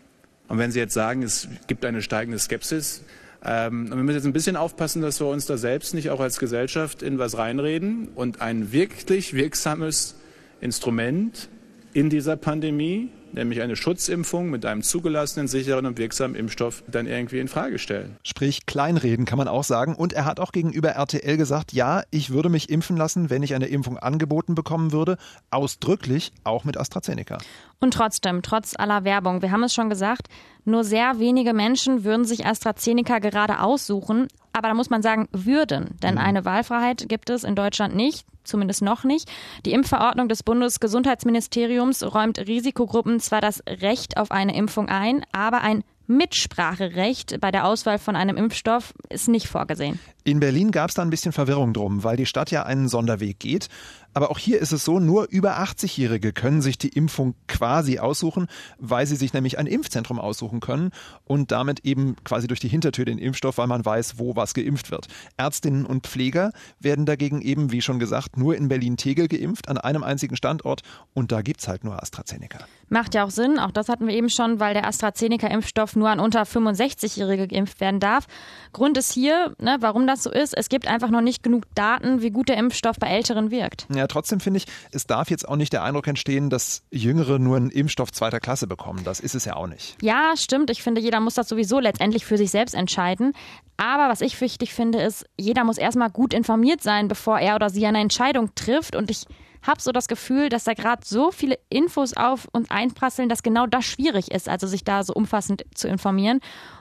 Und 0.49 0.59
wenn 0.59 0.71
Sie 0.71 0.79
jetzt 0.79 0.95
sagen, 0.95 1.23
es 1.23 1.49
gibt 1.67 1.85
eine 1.85 2.03
steigende 2.03 2.39
Skepsis, 2.39 3.03
ähm, 3.45 3.89
wir 3.89 3.97
müssen 3.97 4.17
jetzt 4.17 4.27
ein 4.27 4.33
bisschen 4.33 4.57
aufpassen, 4.57 5.01
dass 5.01 5.21
wir 5.21 5.27
uns 5.27 5.47
da 5.47 5.57
selbst 5.57 5.95
nicht 5.95 6.11
auch 6.11 6.21
als 6.21 6.39
Gesellschaft 6.39 7.03
in 7.03 7.19
was 7.19 7.39
reinreden 7.39 8.09
und 8.15 8.41
ein 8.41 8.73
wirklich 8.73 9.33
wirksames 9.33 10.17
Instrument 10.61 11.49
in 11.93 12.11
dieser 12.11 12.37
Pandemie, 12.37 13.11
nämlich 13.33 13.63
eine 13.63 13.77
Schutzimpfung 13.77 14.51
mit 14.51 14.65
einem 14.67 14.83
zugelassenen, 14.83 15.49
sicheren 15.49 15.87
und 15.87 15.99
wirksamen 15.99 16.37
Impfstoff, 16.37 16.83
dann 16.87 17.07
irgendwie 17.07 17.39
in 17.39 17.49
Frage 17.49 17.79
stellen. 17.79 18.17
Sprich, 18.23 18.67
kleinreden 18.67 19.25
kann 19.25 19.39
man 19.39 19.49
auch 19.49 19.65
sagen. 19.65 19.95
Und 19.95 20.13
er 20.13 20.25
hat 20.25 20.41
auch 20.41 20.53
gegenüber 20.53 20.91
RTL 20.91 21.37
gesagt, 21.37 21.73
ja, 21.73 22.03
ich 22.11 22.31
würde 22.31 22.49
mich 22.49 22.71
impfen 22.71 22.97
lassen, 22.97 23.31
wenn 23.31 23.43
ich 23.43 23.55
eine 23.55 23.67
Impfung 23.67 23.99
angeboten 23.99 24.55
bekommen 24.55 24.93
würde, 24.93 25.17
ausdrücklich 25.51 26.33
auch 26.45 26.65
mit 26.65 26.77
AstraZeneca. 26.77 27.39
Und 27.81 27.95
trotzdem, 27.95 28.43
trotz 28.43 28.75
aller 28.77 29.05
Werbung, 29.05 29.43
wir 29.43 29.51
haben 29.51 29.63
es 29.63 29.75
schon 29.75 29.89
gesagt, 29.89 30.29
nur 30.65 30.85
sehr 30.85 31.19
wenige 31.19 31.55
Menschen 31.55 32.05
würden 32.05 32.25
sich 32.25 32.45
AstraZeneca 32.45 33.19
gerade 33.19 33.61
aussuchen. 33.61 34.29
Aber 34.53 34.69
da 34.69 34.75
muss 34.75 34.91
man 34.91 35.03
sagen, 35.03 35.29
würden. 35.33 35.97
Denn 36.03 36.15
mhm. 36.15 36.21
eine 36.21 36.45
Wahlfreiheit 36.45 37.09
gibt 37.09 37.31
es 37.31 37.45
in 37.45 37.55
Deutschland 37.55 37.95
nicht, 37.95 38.27
zumindest 38.45 38.83
noch 38.83 39.05
nicht. 39.05 39.31
Die 39.67 39.73
Impfverordnung 39.73 40.29
des 40.29 40.43
Bundesgesundheitsministeriums 40.43 42.03
räumt 42.15 42.39
Risikogruppen 42.39 43.21
zwar 43.21 43.41
das 43.41 43.63
Recht 43.69 44.17
auf 44.17 44.31
eine 44.31 44.57
Impfung 44.57 44.89
ein, 44.89 45.25
aber 45.33 45.61
ein 45.63 45.85
Mitspracherecht 46.07 47.41
bei 47.41 47.53
der 47.53 47.67
Auswahl 47.67 47.99
von 47.99 48.17
einem 48.17 48.37
Impfstoff 48.37 48.95
ist 49.09 49.29
nicht 49.29 49.47
vorgesehen. 49.47 50.01
In 50.31 50.39
Berlin 50.39 50.71
gab 50.71 50.91
es 50.91 50.95
da 50.95 51.03
ein 51.03 51.11
bisschen 51.11 51.33
Verwirrung 51.33 51.73
drum, 51.73 52.05
weil 52.05 52.17
die 52.17 52.25
Stadt 52.25 52.53
ja 52.53 52.63
einen 52.63 52.87
Sonderweg 52.87 53.41
geht. 53.41 53.69
Aber 54.13 54.31
auch 54.31 54.39
hier 54.39 54.59
ist 54.59 54.73
es 54.73 54.85
so, 54.85 54.99
nur 54.99 55.29
über 55.31 55.61
80-Jährige 55.61 56.33
können 56.33 56.63
sich 56.63 56.79
die 56.79 56.89
Impfung 56.89 57.35
quasi 57.47 58.01
aussuchen, 58.01 58.49
weil 58.79 59.07
sie 59.07 59.15
sich 59.15 59.33
nämlich 59.33 59.59
ein 59.59 59.67
Impfzentrum 59.67 60.19
aussuchen 60.19 60.59
können 60.61 60.91
und 61.25 61.53
damit 61.53 61.81
eben 61.85 62.17
quasi 62.25 62.49
durch 62.49 62.59
die 62.59 62.69
Hintertür 62.69 63.05
den 63.05 63.19
Impfstoff, 63.19 63.59
weil 63.59 63.69
man 63.69 63.85
weiß, 63.85 64.19
wo 64.19 64.35
was 64.35 64.55
geimpft 64.55 64.91
wird. 64.91 65.07
Ärztinnen 65.37 65.87
und 65.87 66.09
Pfleger 66.09 66.53
werden 66.81 67.07
dagegen 67.07 67.41
eben, 67.41 67.71
wie 67.71 67.83
schon 67.83 68.01
gesagt, 68.01 68.37
nur 68.37 68.57
in 68.57 68.69
Berlin-Tegel 68.69 69.29
geimpft, 69.29 69.69
an 69.69 69.79
einem 69.79 70.03
einzigen 70.03 70.37
Standort 70.37 70.83
und 71.15 71.31
da 71.31 71.43
gibt 71.43 71.61
es 71.61 71.69
halt 71.69 71.85
nur 71.85 72.03
AstraZeneca. 72.03 72.59
Macht 72.89 73.15
ja 73.15 73.25
auch 73.25 73.31
Sinn, 73.31 73.61
auch 73.61 73.71
das 73.71 73.89
hatten 73.89 74.09
wir 74.09 74.15
eben 74.15 74.29
schon, 74.29 74.59
weil 74.59 74.75
der 74.75 74.89
AstraZeneca-Impfstoff 74.89 75.95
nur 75.95 76.09
an 76.09 76.19
unter 76.19 76.43
65-Jährige 76.43 77.47
geimpft 77.47 77.81
werden 77.81 78.01
darf. 78.01 78.27
Grund 78.73 78.99
ist 78.99 79.13
hier, 79.13 79.55
ne, 79.61 79.77
warum 79.79 80.09
das 80.09 80.20
so 80.23 80.31
ist, 80.31 80.57
es 80.57 80.69
gibt 80.69 80.87
einfach 80.87 81.11
noch 81.11 81.21
nicht 81.21 81.43
genug 81.43 81.65
Daten, 81.75 82.23
wie 82.23 82.31
gut 82.31 82.49
der 82.49 82.57
Impfstoff 82.57 82.97
bei 82.99 83.09
Älteren 83.09 83.51
wirkt. 83.51 83.87
Ja, 83.95 84.07
trotzdem 84.07 84.41
finde 84.41 84.59
ich, 84.59 84.67
es 84.93 85.07
darf 85.07 85.31
jetzt 85.31 85.49
auch 85.49 85.57
nicht 85.57 85.73
der 85.73 85.83
Eindruck 85.83 86.07
entstehen, 86.07 86.51
dass 86.51 86.83
Jüngere 86.91 87.39
nur 87.39 87.57
einen 87.57 87.71
Impfstoff 87.71 88.13
zweiter 88.13 88.41
Klasse 88.41 88.67
bekommen. 88.67 89.05
Das 89.05 89.21
ist 89.21 89.35
es 89.35 89.45
ja 89.45 89.57
auch 89.57 89.67
nicht. 89.67 89.97
Ja, 90.03 90.33
stimmt. 90.37 90.71
Ich 90.71 90.83
finde, 90.83 91.01
jeder 91.01 91.21
muss 91.21 91.35
das 91.35 91.49
sowieso 91.49 91.81
letztendlich 91.81 92.25
für 92.25 92.37
sich 92.37 92.51
selbst 92.51 92.75
entscheiden. 92.75 93.33
Aber 93.77 94.09
was 94.09 94.21
ich 94.21 94.41
wichtig 94.41 94.75
finde, 94.75 95.01
ist, 95.01 95.25
jeder 95.39 95.65
muss 95.65 95.79
erstmal 95.79 96.11
gut 96.11 96.35
informiert 96.35 96.83
sein, 96.83 97.09
bevor 97.09 97.39
er 97.39 97.55
oder 97.55 97.71
sie 97.71 97.87
eine 97.87 98.01
Entscheidung 98.01 98.55
trifft. 98.55 98.95
Und 98.95 99.11
ich 99.11 99.27
habe 99.63 99.81
so 99.81 99.93
das 99.93 100.09
Gefühl, 100.09 100.49
dass 100.49 100.65
da 100.65 100.75
gerade 100.75 101.03
so 101.05 101.31
viele 101.31 101.59
Infos 101.69 102.17
auf 102.17 102.49
uns 102.53 102.71
einprasseln, 102.71 103.29
dass 103.29 103.43
genau 103.43 103.67
das 103.67 103.85
schwierig 103.85 104.31
ist, 104.31 104.49
also 104.49 104.67
sich 104.67 104.85
da 104.85 105.03
so 105.03 105.13
umfassend 105.13 105.65
zu 105.75 105.89
informieren 105.89 106.41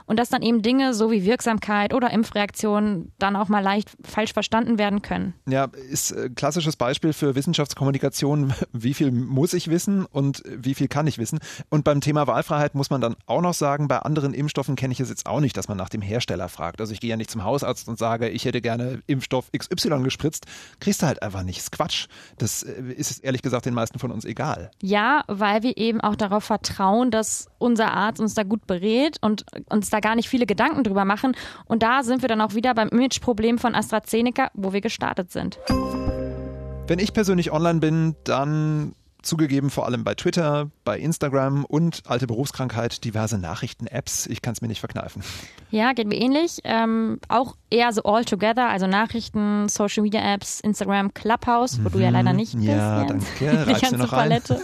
und 0.10 0.18
dass 0.18 0.30
dann 0.30 0.42
eben 0.42 0.64
Dinge 0.64 0.96
so 0.96 1.12
wie 1.12 1.24
Wirksamkeit 1.24 1.94
oder 1.94 2.10
Impfreaktionen 2.10 3.12
dann 3.20 3.36
auch 3.36 3.48
mal 3.48 3.60
leicht 3.60 3.92
falsch 4.04 4.34
verstanden 4.34 4.80
werden 4.80 5.04
können. 5.04 5.36
Ja, 5.48 5.66
ist 5.92 6.12
ein 6.12 6.26
äh, 6.26 6.30
klassisches 6.30 6.76
Beispiel 6.76 7.14
für 7.14 7.36
Wissenschaftskommunikation. 7.36 8.52
Wie 8.74 8.96
viel 8.96 9.12
muss 9.12 9.54
ich 9.54 9.70
wissen 9.70 10.06
und 10.06 10.42
wie 10.46 10.74
viel 10.74 10.88
kann 10.88 11.06
ich 11.06 11.20
wissen? 11.20 11.40
Und 11.70 11.84
beim 11.84 12.02
Thema 12.02 12.26
Wahlfreiheit 12.26 12.74
muss 12.74 12.90
man 12.90 13.02
dann 13.02 13.16
auch 13.28 13.42
noch 13.42 13.54
sagen, 13.54 13.88
bei 13.88 14.00
anderen 14.00 14.34
Impfstoffen 14.34 14.76
kenne 14.76 14.94
ich 14.94 15.00
es 15.00 15.10
jetzt 15.10 15.28
auch 15.28 15.42
nicht, 15.42 15.56
dass 15.58 15.68
man 15.68 15.78
nach 15.78 15.90
dem 15.90 16.02
Hersteller 16.02 16.50
fragt. 16.50 16.82
Also 16.82 16.94
ich 16.94 17.02
gehe 17.02 17.10
ja 17.10 17.18
nicht 17.18 17.30
zum 17.30 17.44
Hausarzt 17.44 17.88
und 17.88 18.00
sage, 18.00 18.30
ich 18.30 18.46
hätte 18.46 18.62
gerne 18.62 19.02
Impfstoff 19.06 19.52
XY 19.56 20.02
gespritzt. 20.04 20.46
Kriegst 20.80 21.02
du 21.02 21.08
halt 21.08 21.22
einfach 21.22 21.44
nicht. 21.44 21.60
Ist 21.60 21.72
Quatsch. 21.72 22.08
Das 22.38 22.64
äh, 22.70 22.94
ist 22.94 23.20
ehrlich 23.24 23.42
gesagt 23.42 23.66
den 23.66 23.74
meisten 23.74 24.00
von 24.00 24.12
uns 24.12 24.26
egal. 24.26 24.72
Ja, 24.82 25.24
weil 25.28 25.64
wir 25.64 25.78
eben 25.78 26.02
auch 26.02 26.16
darauf 26.16 26.44
vertrauen, 26.44 27.12
dass 27.12 27.48
unser 27.58 27.92
Arzt 27.92 28.20
uns 28.20 28.34
da 28.34 28.44
gut 28.44 28.68
berät 28.68 29.18
und 29.22 29.46
uns 29.70 29.90
da 29.90 30.00
gar 30.00 30.16
nicht 30.16 30.30
viele 30.30 30.46
Gedanken 30.46 30.84
drüber 30.84 31.06
machen. 31.06 31.36
Und 31.66 31.84
da 31.84 32.04
sind 32.04 32.22
wir 32.22 32.30
dann 32.30 32.42
auch 32.42 32.54
wieder 32.54 32.74
beim 32.74 32.90
Imageproblem 32.90 33.58
von 33.58 33.76
AstraZeneca, 33.76 34.52
wo 34.54 34.74
wir 34.74 34.82
gestartet 34.82 35.32
sind. 35.32 35.60
Wenn 36.88 37.00
ich 37.00 37.14
persönlich 37.14 37.52
online 37.52 37.80
bin, 37.80 38.16
dann 38.24 38.96
zugegeben 39.22 39.70
vor 39.70 39.86
allem 39.86 40.04
bei 40.04 40.16
Twitter, 40.16 40.70
bei 40.84 41.00
Instagram 41.00 41.66
und 41.66 42.04
alte 42.08 42.28
Berufskrankheit, 42.28 43.04
diverse 43.04 43.38
Nachrichten-Apps. 43.38 44.28
Ich 44.28 44.42
kann 44.42 44.54
es 44.54 44.62
mir 44.62 44.68
nicht 44.68 44.80
verkneifen. 44.80 45.24
Ja, 45.72 45.94
geht 45.94 46.08
mir 46.08 46.18
ähnlich. 46.18 46.60
Ähm, 46.64 47.20
auch 47.28 47.56
eher 47.70 47.92
so 47.94 48.04
all 48.04 48.26
together, 48.26 48.70
also 48.70 48.88
Nachrichten, 48.88 49.68
Social 49.70 50.04
Media 50.04 50.22
Apps, 50.34 50.60
Instagram, 50.60 51.14
Clubhouse, 51.14 51.80
wo 51.84 51.90
mhm. 51.90 51.94
du 51.94 52.00
ja 52.00 52.10
leider 52.10 52.34
nicht 52.34 52.54
bist. 52.54 52.68
Ja, 52.68 53.04
danke. 53.04 53.66
Die 53.68 53.82
ganze 53.82 54.08
Palette. 54.08 54.62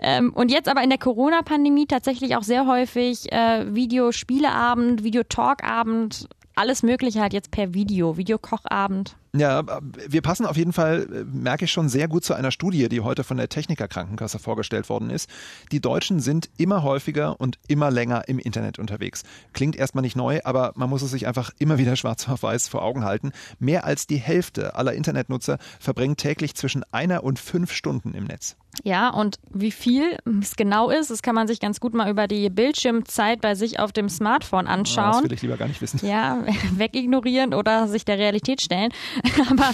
Ähm, 0.00 0.32
und 0.32 0.52
jetzt 0.52 0.68
aber 0.68 0.82
in 0.82 0.90
der 0.90 0.98
Corona-Pandemie 0.98 1.86
tatsächlich 1.86 2.36
auch 2.36 2.44
sehr 2.44 2.66
häufig 2.66 3.32
äh, 3.32 3.74
Videospieleabend, 3.74 5.02
Videotalkabend, 5.02 6.28
alles 6.58 6.82
Mögliche 6.82 7.20
halt 7.20 7.32
jetzt 7.32 7.50
per 7.50 7.72
Video, 7.72 8.16
Videokochabend. 8.16 9.16
Ja, 9.36 9.62
wir 10.08 10.22
passen 10.22 10.46
auf 10.46 10.56
jeden 10.56 10.72
Fall, 10.72 11.06
äh, 11.12 11.24
merke 11.24 11.66
ich 11.66 11.72
schon, 11.72 11.88
sehr 11.88 12.08
gut 12.08 12.24
zu 12.24 12.34
einer 12.34 12.50
Studie, 12.50 12.88
die 12.88 13.00
heute 13.00 13.22
von 13.22 13.36
der 13.36 13.48
Techniker 13.48 13.86
Krankenkasse 13.86 14.38
vorgestellt 14.38 14.88
worden 14.88 15.10
ist. 15.10 15.28
Die 15.70 15.80
Deutschen 15.80 16.18
sind 16.18 16.50
immer 16.56 16.82
häufiger 16.82 17.40
und 17.40 17.58
immer 17.68 17.90
länger 17.90 18.26
im 18.26 18.38
Internet 18.38 18.78
unterwegs. 18.78 19.22
Klingt 19.52 19.76
erstmal 19.76 20.02
nicht 20.02 20.16
neu, 20.16 20.40
aber 20.44 20.72
man 20.74 20.90
muss 20.90 21.02
es 21.02 21.12
sich 21.12 21.26
einfach 21.26 21.50
immer 21.58 21.78
wieder 21.78 21.94
schwarz 21.94 22.28
auf 22.28 22.42
weiß 22.42 22.68
vor 22.68 22.82
Augen 22.82 23.04
halten. 23.04 23.32
Mehr 23.58 23.84
als 23.84 24.06
die 24.06 24.16
Hälfte 24.16 24.74
aller 24.74 24.94
Internetnutzer 24.94 25.58
verbringt 25.78 26.18
täglich 26.18 26.54
zwischen 26.54 26.82
einer 26.90 27.22
und 27.22 27.38
fünf 27.38 27.72
Stunden 27.72 28.14
im 28.14 28.24
Netz. 28.24 28.56
Ja, 28.84 29.10
und 29.10 29.38
wie 29.50 29.70
viel 29.70 30.18
es 30.40 30.56
genau 30.56 30.90
ist, 30.90 31.10
das 31.10 31.22
kann 31.22 31.34
man 31.34 31.46
sich 31.46 31.60
ganz 31.60 31.80
gut 31.80 31.94
mal 31.94 32.10
über 32.10 32.28
die 32.28 32.48
Bildschirmzeit 32.50 33.40
bei 33.40 33.54
sich 33.54 33.78
auf 33.78 33.92
dem 33.92 34.08
Smartphone 34.08 34.66
anschauen. 34.66 35.06
Ah, 35.06 35.12
das 35.12 35.24
will 35.24 35.32
ich 35.32 35.42
lieber 35.42 35.56
gar 35.56 35.68
nicht 35.68 35.80
wissen. 35.80 36.06
Ja, 36.06 36.44
wegignorieren 36.72 37.54
oder 37.54 37.88
sich 37.88 38.04
der 38.04 38.18
Realität 38.18 38.60
stellen. 38.62 38.92
Aber 39.50 39.70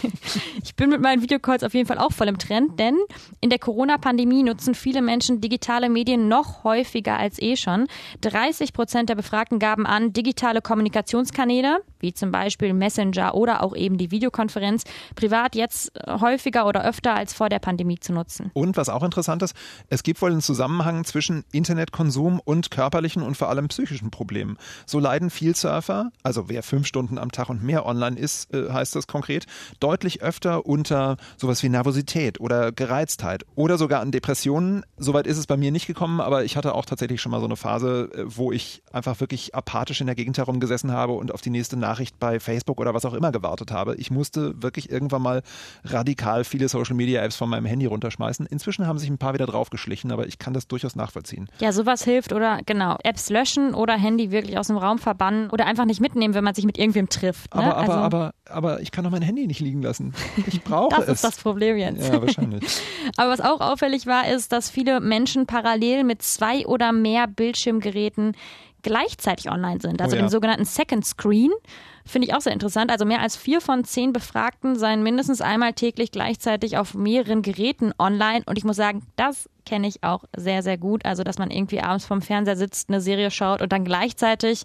ich 0.62 0.74
bin 0.76 0.90
mit 0.90 1.00
meinen 1.00 1.22
Videocalls 1.22 1.62
auf 1.62 1.74
jeden 1.74 1.86
Fall 1.86 1.98
auch 1.98 2.12
voll 2.12 2.28
im 2.28 2.38
Trend, 2.38 2.78
denn 2.78 2.96
in 3.40 3.50
der 3.50 3.58
Corona-Pandemie 3.58 4.42
nutzen 4.42 4.74
viele 4.74 5.02
Menschen 5.02 5.40
digitale 5.40 5.88
Medien 5.88 6.28
noch 6.28 6.64
häufiger 6.64 7.18
als 7.18 7.40
eh 7.40 7.56
schon. 7.56 7.86
30 8.22 8.72
Prozent 8.72 9.08
der 9.08 9.14
Befragten 9.14 9.58
gaben 9.58 9.86
an, 9.86 10.12
digitale 10.12 10.60
Kommunikationskanäle, 10.60 11.78
wie 12.04 12.12
zum 12.12 12.30
Beispiel 12.30 12.74
Messenger 12.74 13.34
oder 13.34 13.62
auch 13.62 13.74
eben 13.74 13.96
die 13.96 14.10
Videokonferenz, 14.10 14.84
privat 15.14 15.56
jetzt 15.56 15.90
häufiger 16.06 16.66
oder 16.66 16.84
öfter 16.84 17.14
als 17.14 17.32
vor 17.32 17.48
der 17.48 17.60
Pandemie 17.60 17.98
zu 17.98 18.12
nutzen. 18.12 18.50
Und 18.52 18.76
was 18.76 18.90
auch 18.90 19.02
interessant 19.02 19.42
ist, 19.42 19.56
es 19.88 20.02
gibt 20.02 20.20
wohl 20.20 20.30
einen 20.30 20.42
Zusammenhang 20.42 21.04
zwischen 21.04 21.44
Internetkonsum 21.50 22.40
und 22.44 22.70
körperlichen 22.70 23.22
und 23.22 23.38
vor 23.38 23.48
allem 23.48 23.68
psychischen 23.68 24.10
Problemen. 24.10 24.58
So 24.84 24.98
leiden 24.98 25.30
viel 25.30 25.56
Surfer, 25.56 26.10
also 26.22 26.50
wer 26.50 26.62
fünf 26.62 26.86
Stunden 26.86 27.16
am 27.16 27.32
Tag 27.32 27.48
und 27.48 27.62
mehr 27.62 27.86
online 27.86 28.18
ist, 28.18 28.52
äh, 28.52 28.70
heißt 28.70 28.94
das 28.94 29.06
konkret, 29.06 29.46
deutlich 29.80 30.20
öfter 30.20 30.66
unter 30.66 31.16
sowas 31.38 31.62
wie 31.62 31.70
Nervosität 31.70 32.38
oder 32.38 32.70
Gereiztheit 32.70 33.46
oder 33.54 33.78
sogar 33.78 34.02
an 34.02 34.10
Depressionen. 34.10 34.84
Soweit 34.98 35.26
ist 35.26 35.38
es 35.38 35.46
bei 35.46 35.56
mir 35.56 35.72
nicht 35.72 35.86
gekommen, 35.86 36.20
aber 36.20 36.44
ich 36.44 36.58
hatte 36.58 36.74
auch 36.74 36.84
tatsächlich 36.84 37.22
schon 37.22 37.32
mal 37.32 37.40
so 37.40 37.46
eine 37.46 37.56
Phase, 37.56 38.10
äh, 38.12 38.24
wo 38.26 38.52
ich 38.52 38.82
einfach 38.92 39.20
wirklich 39.20 39.54
apathisch 39.54 40.02
in 40.02 40.06
der 40.06 40.16
Gegend 40.16 40.36
herumgesessen 40.36 40.92
habe 40.92 41.14
und 41.14 41.32
auf 41.32 41.40
die 41.40 41.50
nächste 41.50 41.78
Nachricht 41.78 41.93
Nachricht 41.94 42.18
bei 42.18 42.40
Facebook 42.40 42.80
oder 42.80 42.92
was 42.92 43.04
auch 43.04 43.14
immer 43.14 43.30
gewartet 43.30 43.70
habe. 43.70 43.94
Ich 43.94 44.10
musste 44.10 44.60
wirklich 44.60 44.90
irgendwann 44.90 45.22
mal 45.22 45.42
radikal 45.84 46.42
viele 46.42 46.68
Social 46.68 46.96
Media 46.96 47.22
Apps 47.22 47.36
von 47.36 47.48
meinem 47.48 47.66
Handy 47.66 47.86
runterschmeißen. 47.86 48.46
Inzwischen 48.46 48.88
haben 48.88 48.98
sich 48.98 49.08
ein 49.08 49.18
paar 49.18 49.32
wieder 49.32 49.46
draufgeschlichen, 49.46 50.10
aber 50.10 50.26
ich 50.26 50.38
kann 50.38 50.54
das 50.54 50.66
durchaus 50.66 50.96
nachvollziehen. 50.96 51.48
Ja, 51.60 51.70
sowas 51.70 52.02
hilft 52.02 52.32
oder 52.32 52.58
genau, 52.66 52.96
Apps 53.04 53.30
löschen 53.30 53.74
oder 53.74 53.94
Handy 53.94 54.32
wirklich 54.32 54.58
aus 54.58 54.66
dem 54.66 54.76
Raum 54.76 54.98
verbannen 54.98 55.50
oder 55.50 55.66
einfach 55.66 55.84
nicht 55.84 56.00
mitnehmen, 56.00 56.34
wenn 56.34 56.42
man 56.42 56.54
sich 56.54 56.64
mit 56.64 56.78
irgendwem 56.78 57.08
trifft. 57.08 57.54
Ne? 57.54 57.62
Aber, 57.62 57.76
aber, 57.76 57.80
also, 57.80 57.92
aber, 57.92 58.34
aber 58.50 58.80
ich 58.80 58.90
kann 58.90 59.04
doch 59.04 59.12
mein 59.12 59.22
Handy 59.22 59.46
nicht 59.46 59.60
liegen 59.60 59.80
lassen. 59.80 60.14
Ich 60.48 60.64
brauche 60.64 60.96
das 60.96 60.98
es. 61.02 61.06
Das 61.06 61.14
ist 61.16 61.24
das 61.24 61.36
Problem 61.44 61.76
jetzt. 61.76 62.08
Ja, 62.08 62.20
wahrscheinlich. 62.20 62.64
aber 63.16 63.30
was 63.30 63.40
auch 63.40 63.60
auffällig 63.60 64.06
war, 64.06 64.28
ist, 64.28 64.50
dass 64.50 64.68
viele 64.68 64.98
Menschen 64.98 65.46
parallel 65.46 66.02
mit 66.02 66.22
zwei 66.22 66.66
oder 66.66 66.90
mehr 66.90 67.28
Bildschirmgeräten 67.28 68.32
gleichzeitig 68.84 69.50
online 69.50 69.80
sind, 69.80 70.00
also 70.00 70.14
oh 70.14 70.18
ja. 70.18 70.24
dem 70.24 70.28
sogenannten 70.28 70.64
Second 70.64 71.04
Screen. 71.04 71.50
Finde 72.06 72.28
ich 72.28 72.34
auch 72.34 72.42
sehr 72.42 72.52
interessant. 72.52 72.92
Also 72.92 73.04
mehr 73.04 73.20
als 73.20 73.34
vier 73.34 73.60
von 73.60 73.82
zehn 73.82 74.12
Befragten 74.12 74.76
seien 74.76 75.02
mindestens 75.02 75.40
einmal 75.40 75.72
täglich 75.72 76.12
gleichzeitig 76.12 76.76
auf 76.76 76.94
mehreren 76.94 77.40
Geräten 77.42 77.92
online. 77.98 78.42
Und 78.46 78.58
ich 78.58 78.64
muss 78.64 78.76
sagen, 78.76 79.06
das 79.16 79.48
kenne 79.64 79.88
ich 79.88 80.04
auch 80.04 80.24
sehr, 80.36 80.62
sehr 80.62 80.76
gut. 80.76 81.04
Also, 81.06 81.24
dass 81.24 81.38
man 81.38 81.50
irgendwie 81.50 81.80
abends 81.80 82.04
vorm 82.04 82.20
Fernseher 82.20 82.56
sitzt, 82.56 82.90
eine 82.90 83.00
Serie 83.00 83.30
schaut 83.30 83.62
und 83.62 83.72
dann 83.72 83.84
gleichzeitig 83.84 84.64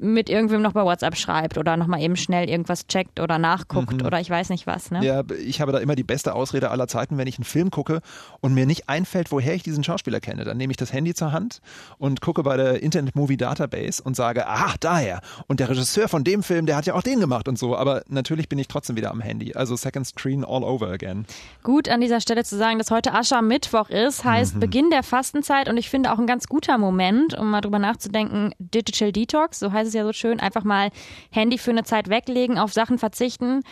mit 0.00 0.30
irgendwem 0.30 0.62
noch 0.62 0.72
bei 0.72 0.82
WhatsApp 0.82 1.16
schreibt 1.16 1.58
oder 1.58 1.76
nochmal 1.76 2.00
eben 2.00 2.16
schnell 2.16 2.48
irgendwas 2.48 2.86
checkt 2.86 3.20
oder 3.20 3.38
nachguckt 3.38 4.00
mhm. 4.00 4.06
oder 4.06 4.18
ich 4.20 4.30
weiß 4.30 4.48
nicht 4.48 4.66
was. 4.66 4.90
Ne? 4.90 5.04
Ja, 5.04 5.22
ich 5.38 5.60
habe 5.60 5.72
da 5.72 5.78
immer 5.78 5.94
die 5.94 6.04
beste 6.04 6.34
Ausrede 6.34 6.70
aller 6.70 6.88
Zeiten, 6.88 7.18
wenn 7.18 7.26
ich 7.26 7.36
einen 7.38 7.44
Film 7.44 7.70
gucke 7.70 8.00
und 8.40 8.54
mir 8.54 8.66
nicht 8.66 8.88
einfällt, 8.88 9.30
woher 9.30 9.54
ich 9.54 9.62
diesen 9.62 9.84
Schauspieler 9.84 10.20
kenne. 10.20 10.44
Dann 10.44 10.56
nehme 10.56 10.70
ich 10.70 10.78
das 10.78 10.92
Handy 10.92 11.14
zur 11.14 11.32
Hand 11.32 11.60
und 11.98 12.22
gucke 12.22 12.42
bei 12.42 12.56
der 12.56 12.82
Internet 12.82 13.14
Movie 13.14 13.36
Database 13.36 14.02
und 14.02 14.16
sage, 14.16 14.46
aha, 14.46 14.74
daher. 14.80 15.20
Und 15.46 15.60
der 15.60 15.68
Regisseur 15.68 16.08
von 16.08 16.24
dem 16.24 16.42
Film, 16.42 16.66
der 16.66 16.76
hat 16.76 16.86
ja 16.86 16.94
auch 16.94 17.02
den 17.02 17.20
gemacht 17.20 17.46
und 17.46 17.58
so. 17.58 17.76
Aber 17.76 18.02
natürlich 18.08 18.48
bin 18.48 18.58
ich 18.58 18.68
trotzdem 18.68 18.96
wieder 18.96 19.10
am 19.10 19.20
Handy. 19.20 19.52
Also 19.54 19.76
Second 19.76 20.06
Screen 20.06 20.44
all 20.44 20.64
over 20.64 20.88
again. 20.88 21.26
Gut, 21.62 21.88
an 21.88 22.00
dieser 22.00 22.20
Stelle 22.20 22.44
zu 22.44 22.56
sagen, 22.56 22.78
dass 22.78 22.90
heute 22.90 23.12
Aschermittwoch 23.12 23.90
ist, 23.90 24.24
heißt 24.24 24.56
mhm. 24.56 24.60
Beginn 24.60 24.90
der 24.90 25.02
Fastenzeit 25.02 25.68
und 25.68 25.76
ich 25.76 25.90
finde 25.90 26.12
auch 26.12 26.18
ein 26.18 26.26
ganz 26.26 26.46
guter 26.46 26.78
Moment, 26.78 27.38
um 27.38 27.50
mal 27.50 27.60
drüber 27.60 27.78
nachzudenken, 27.78 28.54
Digital 28.58 29.12
Detox, 29.12 29.58
so 29.58 29.72
heißt 29.72 29.88
es 29.88 29.89
ja 29.94 30.04
so 30.04 30.12
schön, 30.12 30.40
einfach 30.40 30.64
mal 30.64 30.90
Handy 31.30 31.58
für 31.58 31.70
eine 31.70 31.84
Zeit 31.84 32.08
weglegen, 32.08 32.58
auf 32.58 32.72
Sachen 32.72 32.98
verzichten. 32.98 33.62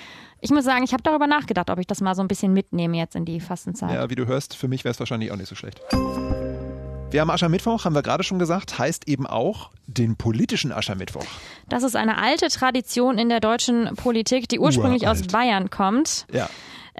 Ich 0.40 0.50
muss 0.50 0.64
sagen, 0.64 0.84
ich 0.84 0.92
habe 0.92 1.02
darüber 1.02 1.26
nachgedacht, 1.26 1.70
ob 1.70 1.78
ich 1.78 1.86
das 1.86 2.00
mal 2.00 2.14
so 2.14 2.22
ein 2.22 2.28
bisschen 2.28 2.52
mitnehme 2.52 2.96
jetzt 2.96 3.16
in 3.16 3.24
die 3.24 3.40
Fastenzeit. 3.40 3.92
Ja, 3.92 4.10
wie 4.10 4.14
du 4.14 4.26
hörst, 4.26 4.54
für 4.54 4.68
mich 4.68 4.84
wäre 4.84 4.92
es 4.92 5.00
wahrscheinlich 5.00 5.32
auch 5.32 5.36
nicht 5.36 5.48
so 5.48 5.54
schlecht. 5.54 5.80
Wir 7.10 7.22
haben 7.22 7.30
Aschermittwoch, 7.30 7.86
haben 7.86 7.94
wir 7.94 8.02
gerade 8.02 8.22
schon 8.22 8.38
gesagt, 8.38 8.78
heißt 8.78 9.08
eben 9.08 9.26
auch 9.26 9.70
den 9.86 10.16
politischen 10.16 10.72
Aschermittwoch. 10.72 11.24
Das 11.68 11.82
ist 11.82 11.96
eine 11.96 12.18
alte 12.18 12.48
Tradition 12.48 13.16
in 13.16 13.30
der 13.30 13.40
deutschen 13.40 13.94
Politik, 13.96 14.46
die 14.48 14.58
ursprünglich 14.58 15.04
Uralt. 15.04 15.22
aus 15.22 15.26
Bayern 15.26 15.70
kommt. 15.70 16.26
Ja. 16.30 16.50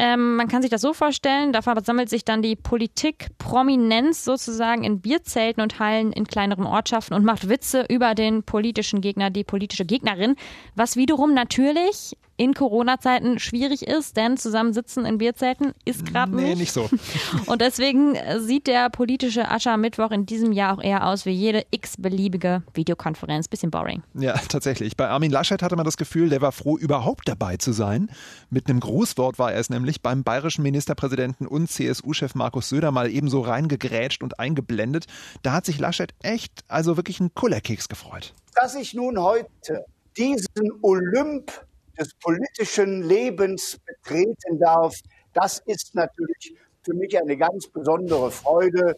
Ähm, 0.01 0.37
man 0.37 0.47
kann 0.47 0.63
sich 0.63 0.71
das 0.71 0.81
so 0.81 0.93
vorstellen, 0.93 1.53
da 1.53 1.61
versammelt 1.61 2.09
sich 2.09 2.25
dann 2.25 2.41
die 2.41 2.55
Politik-Prominenz 2.55 4.25
sozusagen 4.25 4.85
in 4.85 5.01
Bierzelten 5.01 5.61
und 5.61 5.81
Hallen 5.81 6.13
in 6.13 6.25
kleineren 6.25 6.67
Ortschaften 6.67 7.15
und 7.15 7.25
macht 7.25 7.49
Witze 7.49 7.85
über 7.89 8.15
den 8.15 8.45
politischen 8.45 9.01
Gegner, 9.01 9.31
die 9.31 9.43
politische 9.43 9.85
Gegnerin, 9.85 10.37
was 10.77 10.95
wiederum 10.95 11.35
natürlich 11.35 12.17
in 12.39 12.55
Corona-Zeiten 12.55 13.39
schwierig 13.41 13.87
ist, 13.87 14.17
denn 14.17 14.37
zusammensitzen 14.37 15.05
in 15.05 15.19
Bierzelten 15.19 15.75
ist 15.85 16.07
gerade 16.07 16.35
nee, 16.35 16.55
nicht. 16.55 16.59
nicht 16.59 16.73
so. 16.73 16.89
Und 17.47 17.61
deswegen 17.61 18.17
sieht 18.39 18.69
der 18.69 18.91
politische 18.91 19.51
Aschermittwoch 19.51 20.13
in 20.13 20.25
diesem 20.25 20.53
Jahr 20.53 20.79
auch 20.79 20.83
eher 20.83 21.07
aus 21.07 21.27
wie 21.27 21.33
jede 21.33 21.65
x-beliebige 21.73 22.63
Videokonferenz. 22.75 23.49
Bisschen 23.49 23.73
boring. 23.73 24.03
Ja, 24.15 24.35
tatsächlich. 24.49 24.97
Bei 24.97 25.09
Armin 25.09 25.33
Laschet 25.33 25.63
hatte 25.63 25.75
man 25.75 25.85
das 25.85 25.97
Gefühl, 25.97 26.29
der 26.29 26.41
war 26.41 26.53
froh, 26.53 26.79
überhaupt 26.79 27.29
dabei 27.29 27.57
zu 27.57 27.73
sein. 27.73 28.09
Mit 28.51 28.69
einem 28.69 28.79
Grußwort 28.79 29.39
war 29.41 29.53
er 29.53 29.59
es 29.59 29.69
nämlich 29.69 30.01
beim 30.01 30.23
bayerischen 30.23 30.63
Ministerpräsidenten 30.63 31.47
und 31.47 31.69
CSU-Chef 31.69 32.37
Markus 32.37 32.69
Söder 32.69 32.93
mal 32.93 33.11
ebenso 33.11 33.41
reingegrätscht 33.41 34.23
und 34.23 34.39
eingeblendet. 34.39 35.07
Da 35.43 35.53
hat 35.53 35.67
sich 35.67 35.81
Laschet 35.81 36.15
echt, 36.23 36.53
also 36.69 36.97
wirklich 36.97 37.19
einen 37.19 37.35
Kullerkeks 37.35 37.89
gefreut. 37.89 38.33
Dass 38.55 38.77
ich 38.77 38.95
nun 38.95 39.21
heute 39.21 39.85
diesen 40.17 40.47
Olymp 40.83 41.53
des 41.99 42.15
politischen 42.15 43.03
Lebens 43.03 43.79
betreten 43.85 44.59
darf, 44.59 44.95
das 45.35 45.61
ist 45.67 45.95
natürlich 45.95 46.55
für 46.83 46.95
mich 46.95 47.19
eine 47.21 47.37
ganz 47.37 47.69
besondere 47.69 48.31
Freude. 48.31 48.97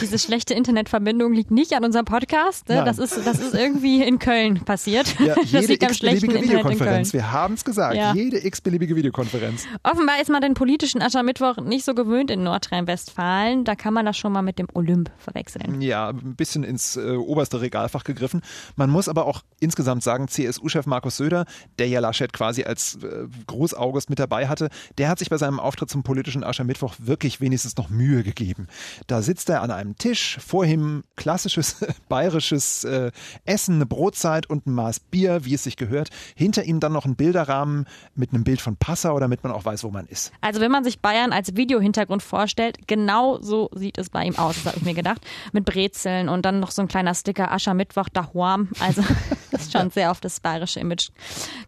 Diese 0.00 0.18
schlechte 0.18 0.54
Internetverbindung 0.54 1.32
liegt 1.32 1.50
nicht 1.50 1.72
an 1.74 1.84
unserem 1.84 2.04
Podcast. 2.04 2.68
Ne? 2.68 2.82
Das, 2.84 2.98
ist, 2.98 3.26
das 3.26 3.38
ist 3.38 3.54
irgendwie 3.54 4.02
in 4.02 4.18
Köln 4.18 4.64
passiert. 4.64 5.18
Ja, 5.20 5.36
jede 5.44 5.74
x-beliebige 5.74 6.42
Videokonferenz. 6.42 7.12
Wir 7.12 7.32
haben 7.32 7.54
es 7.54 7.64
gesagt. 7.64 7.96
Ja. 7.96 8.14
Jede 8.14 8.44
x-beliebige 8.44 8.96
Videokonferenz. 8.96 9.66
Offenbar 9.82 10.20
ist 10.20 10.30
man 10.30 10.40
den 10.40 10.54
politischen 10.54 11.02
Aschermittwoch 11.02 11.58
nicht 11.58 11.84
so 11.84 11.94
gewöhnt 11.94 12.30
in 12.30 12.42
Nordrhein-Westfalen. 12.42 13.64
Da 13.64 13.74
kann 13.74 13.94
man 13.94 14.06
das 14.06 14.16
schon 14.16 14.32
mal 14.32 14.42
mit 14.42 14.58
dem 14.58 14.68
Olymp 14.74 15.10
verwechseln. 15.18 15.80
Ja, 15.80 16.08
ein 16.08 16.36
bisschen 16.36 16.64
ins 16.64 16.96
äh, 16.96 17.16
oberste 17.16 17.60
Regalfach 17.60 18.04
gegriffen. 18.04 18.42
Man 18.76 18.90
muss 18.90 19.08
aber 19.08 19.26
auch 19.26 19.42
insgesamt 19.60 20.02
sagen, 20.02 20.28
CSU-Chef 20.28 20.86
Markus 20.86 21.16
Söder, 21.16 21.44
der 21.78 21.88
ja 21.88 22.00
Laschet 22.00 22.32
quasi 22.32 22.64
als 22.64 22.98
äh, 23.02 23.26
Großaugust 23.46 24.10
mit 24.10 24.18
dabei 24.18 24.48
hatte, 24.48 24.70
der 24.98 25.08
hat 25.08 25.18
sich 25.18 25.30
bei 25.30 25.36
seinem 25.36 25.60
Auftritt 25.60 25.90
zum 25.90 26.02
politischen 26.02 26.44
Aschermittwoch 26.44 26.94
wirklich 26.98 27.19
wirklich 27.20 27.42
wenigstens 27.42 27.76
noch 27.76 27.90
Mühe 27.90 28.22
gegeben. 28.22 28.66
Da 29.06 29.20
sitzt 29.20 29.50
er 29.50 29.60
an 29.60 29.70
einem 29.70 29.98
Tisch, 29.98 30.38
vor 30.40 30.64
ihm 30.64 31.04
klassisches 31.16 31.76
bayerisches 32.08 32.84
äh, 32.84 33.10
Essen, 33.44 33.74
eine 33.74 33.84
Brotzeit 33.84 34.48
und 34.48 34.66
ein 34.66 34.72
Maß 34.72 35.00
Bier, 35.00 35.44
wie 35.44 35.52
es 35.52 35.64
sich 35.64 35.76
gehört. 35.76 36.08
Hinter 36.34 36.64
ihm 36.64 36.80
dann 36.80 36.94
noch 36.94 37.04
ein 37.04 37.16
Bilderrahmen 37.16 37.86
mit 38.14 38.32
einem 38.32 38.42
Bild 38.42 38.62
von 38.62 38.76
Passau, 38.76 39.20
damit 39.20 39.44
man 39.44 39.52
auch 39.52 39.66
weiß, 39.66 39.84
wo 39.84 39.90
man 39.90 40.06
ist. 40.06 40.32
Also 40.40 40.62
wenn 40.62 40.70
man 40.70 40.82
sich 40.82 41.00
Bayern 41.00 41.32
als 41.32 41.56
Videohintergrund 41.56 42.22
vorstellt, 42.22 42.78
genau 42.86 43.38
so 43.42 43.68
sieht 43.74 43.98
es 43.98 44.08
bei 44.08 44.24
ihm 44.24 44.38
aus, 44.38 44.54
das 44.56 44.64
habe 44.64 44.78
ich 44.78 44.84
mir 44.84 44.94
gedacht. 44.94 45.20
Mit 45.52 45.66
Brezeln 45.66 46.30
und 46.30 46.46
dann 46.46 46.58
noch 46.58 46.70
so 46.70 46.80
ein 46.80 46.88
kleiner 46.88 47.14
Sticker 47.14 47.52
Aschermittwoch 47.52 48.08
dahuam. 48.08 48.70
Also 48.80 49.02
ist 49.60 49.72
schon 49.72 49.90
sehr 49.90 50.10
auf 50.10 50.20
das 50.20 50.40
bayerische 50.40 50.80
Image 50.80 51.10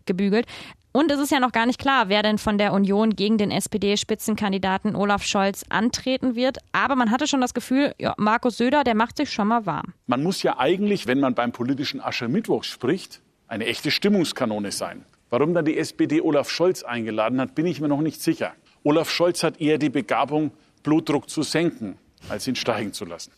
gebügelt. 0.07 0.47
Und 0.95 1.11
es 1.11 1.19
ist 1.19 1.33
ja 1.33 1.41
noch 1.41 1.53
gar 1.53 1.65
nicht 1.65 1.79
klar, 1.79 2.11
wer 2.11 2.23
denn 2.23 2.37
von 2.37 2.59
der 2.59 2.75
Union 2.75 3.17
gegen 3.17 3.39
den 3.39 3.51
SPD-Spitzenkandidaten 3.51 4.95
Olaf 4.95 5.23
Scholz 5.23 5.65
antreten 5.71 6.35
wird. 6.35 6.59
Aber 6.73 6.97
man 6.97 7.11
hatte 7.11 7.27
schon 7.27 7.41
das 7.41 7.55
Gefühl, 7.55 7.95
ja, 7.99 8.15
Markus 8.19 8.59
Söder, 8.59 8.85
der 8.85 8.95
macht 8.95 9.17
sich 9.17 9.33
schon 9.33 9.49
mal 9.49 9.65
warm. 9.65 9.95
Man 10.07 10.23
muss 10.23 10.43
ja 10.43 10.59
eigentlich, 10.59 11.07
wenn 11.07 11.19
man 11.19 11.35
beim 11.35 11.53
politischen 11.53 12.03
Aschermittwoch 12.03 12.65
spricht, 12.65 13.23
eine 13.49 13.65
echte 13.65 13.91
Stimmungskanone 13.91 14.71
sein. 14.71 15.07
Warum 15.31 15.55
dann 15.55 15.65
die 15.65 15.79
SPD 15.79 16.21
Olaf 16.21 16.51
Scholz 16.51 16.83
eingeladen 16.83 17.41
hat, 17.41 17.55
bin 17.55 17.65
ich 17.65 17.81
mir 17.81 17.89
noch 17.89 18.03
nicht 18.03 18.21
sicher. 18.21 18.53
Olaf 18.85 19.11
Scholz 19.11 19.43
hat 19.43 19.63
eher 19.63 19.79
die 19.79 19.89
Begabung, 19.89 20.51
Blutdruck 20.83 21.31
zu 21.31 21.43
senken, 21.43 21.97
als 22.29 22.47
ihn 22.47 22.57
steigen 22.57 22.93
zu 22.93 23.07
lassen. 23.07 23.33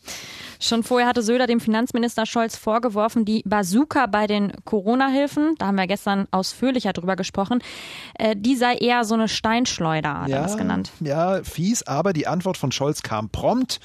Schon 0.65 0.83
vorher 0.83 1.07
hatte 1.07 1.23
Söder 1.23 1.47
dem 1.47 1.61
Finanzminister 1.61 2.25
Scholz 2.25 2.57
vorgeworfen, 2.57 3.27
die 3.27 3.43
Bazooka 3.45 4.07
bei 4.07 4.27
den 4.27 4.51
Corona-Hilfen, 4.65 5.57
da 5.59 5.67
haben 5.67 5.75
wir 5.75 5.87
gestern 5.87 6.27
ausführlicher 6.31 6.95
drüber 6.95 7.17
gesprochen, 7.17 7.63
äh, 8.19 8.35
die 8.35 8.57
sei 8.57 8.77
eher 8.77 9.05
so 9.05 9.13
eine 9.13 9.29
Steinschleuder, 9.29 10.23
hat 10.23 10.29
ja, 10.31 10.39
er 10.39 10.43
das 10.45 10.57
genannt. 10.57 10.91
Ja, 11.01 11.43
fies, 11.43 11.83
aber 11.83 12.15
die 12.15 12.27
Antwort 12.27 12.57
von 12.57 12.73
Scholz 12.73 13.03
kam 13.03 13.29
prompt. 13.29 13.79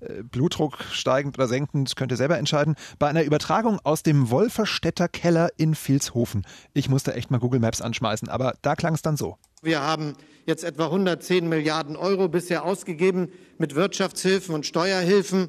Äh, 0.00 0.24
Blutdruck 0.24 0.76
steigend 0.92 1.38
oder 1.38 1.48
senkend, 1.48 1.96
könnt 1.96 2.12
ihr 2.12 2.18
selber 2.18 2.36
entscheiden. 2.36 2.74
Bei 2.98 3.08
einer 3.08 3.22
Übertragung 3.22 3.80
aus 3.82 4.02
dem 4.02 4.28
Wolferstädter 4.30 5.08
Keller 5.08 5.48
in 5.56 5.74
Vilshofen. 5.74 6.46
Ich 6.74 6.90
musste 6.90 7.14
echt 7.14 7.30
mal 7.30 7.38
Google 7.38 7.60
Maps 7.60 7.80
anschmeißen, 7.80 8.28
aber 8.28 8.56
da 8.60 8.76
klang 8.76 8.92
es 8.92 9.00
dann 9.00 9.16
so. 9.16 9.38
Wir 9.62 9.80
haben 9.80 10.12
jetzt 10.44 10.64
etwa 10.64 10.84
110 10.84 11.48
Milliarden 11.48 11.96
Euro 11.96 12.28
bisher 12.28 12.64
ausgegeben 12.64 13.30
mit 13.56 13.74
Wirtschaftshilfen 13.74 14.54
und 14.54 14.66
Steuerhilfen. 14.66 15.48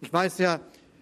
Ich 0.00 0.12
weiß 0.12 0.38
ja, 0.38 0.60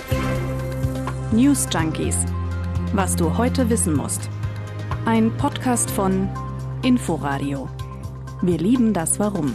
News 1.32 1.68
Junkies. 1.72 2.18
Was 2.94 3.16
du 3.16 3.38
heute 3.38 3.70
wissen 3.70 3.96
musst. 3.96 4.30
Ein 5.06 5.36
Podcast 5.38 5.90
von 5.92 6.30
Inforadio. 6.84 7.70
Wir 8.42 8.58
lieben 8.58 8.94
das 8.94 9.20
Warum. 9.20 9.54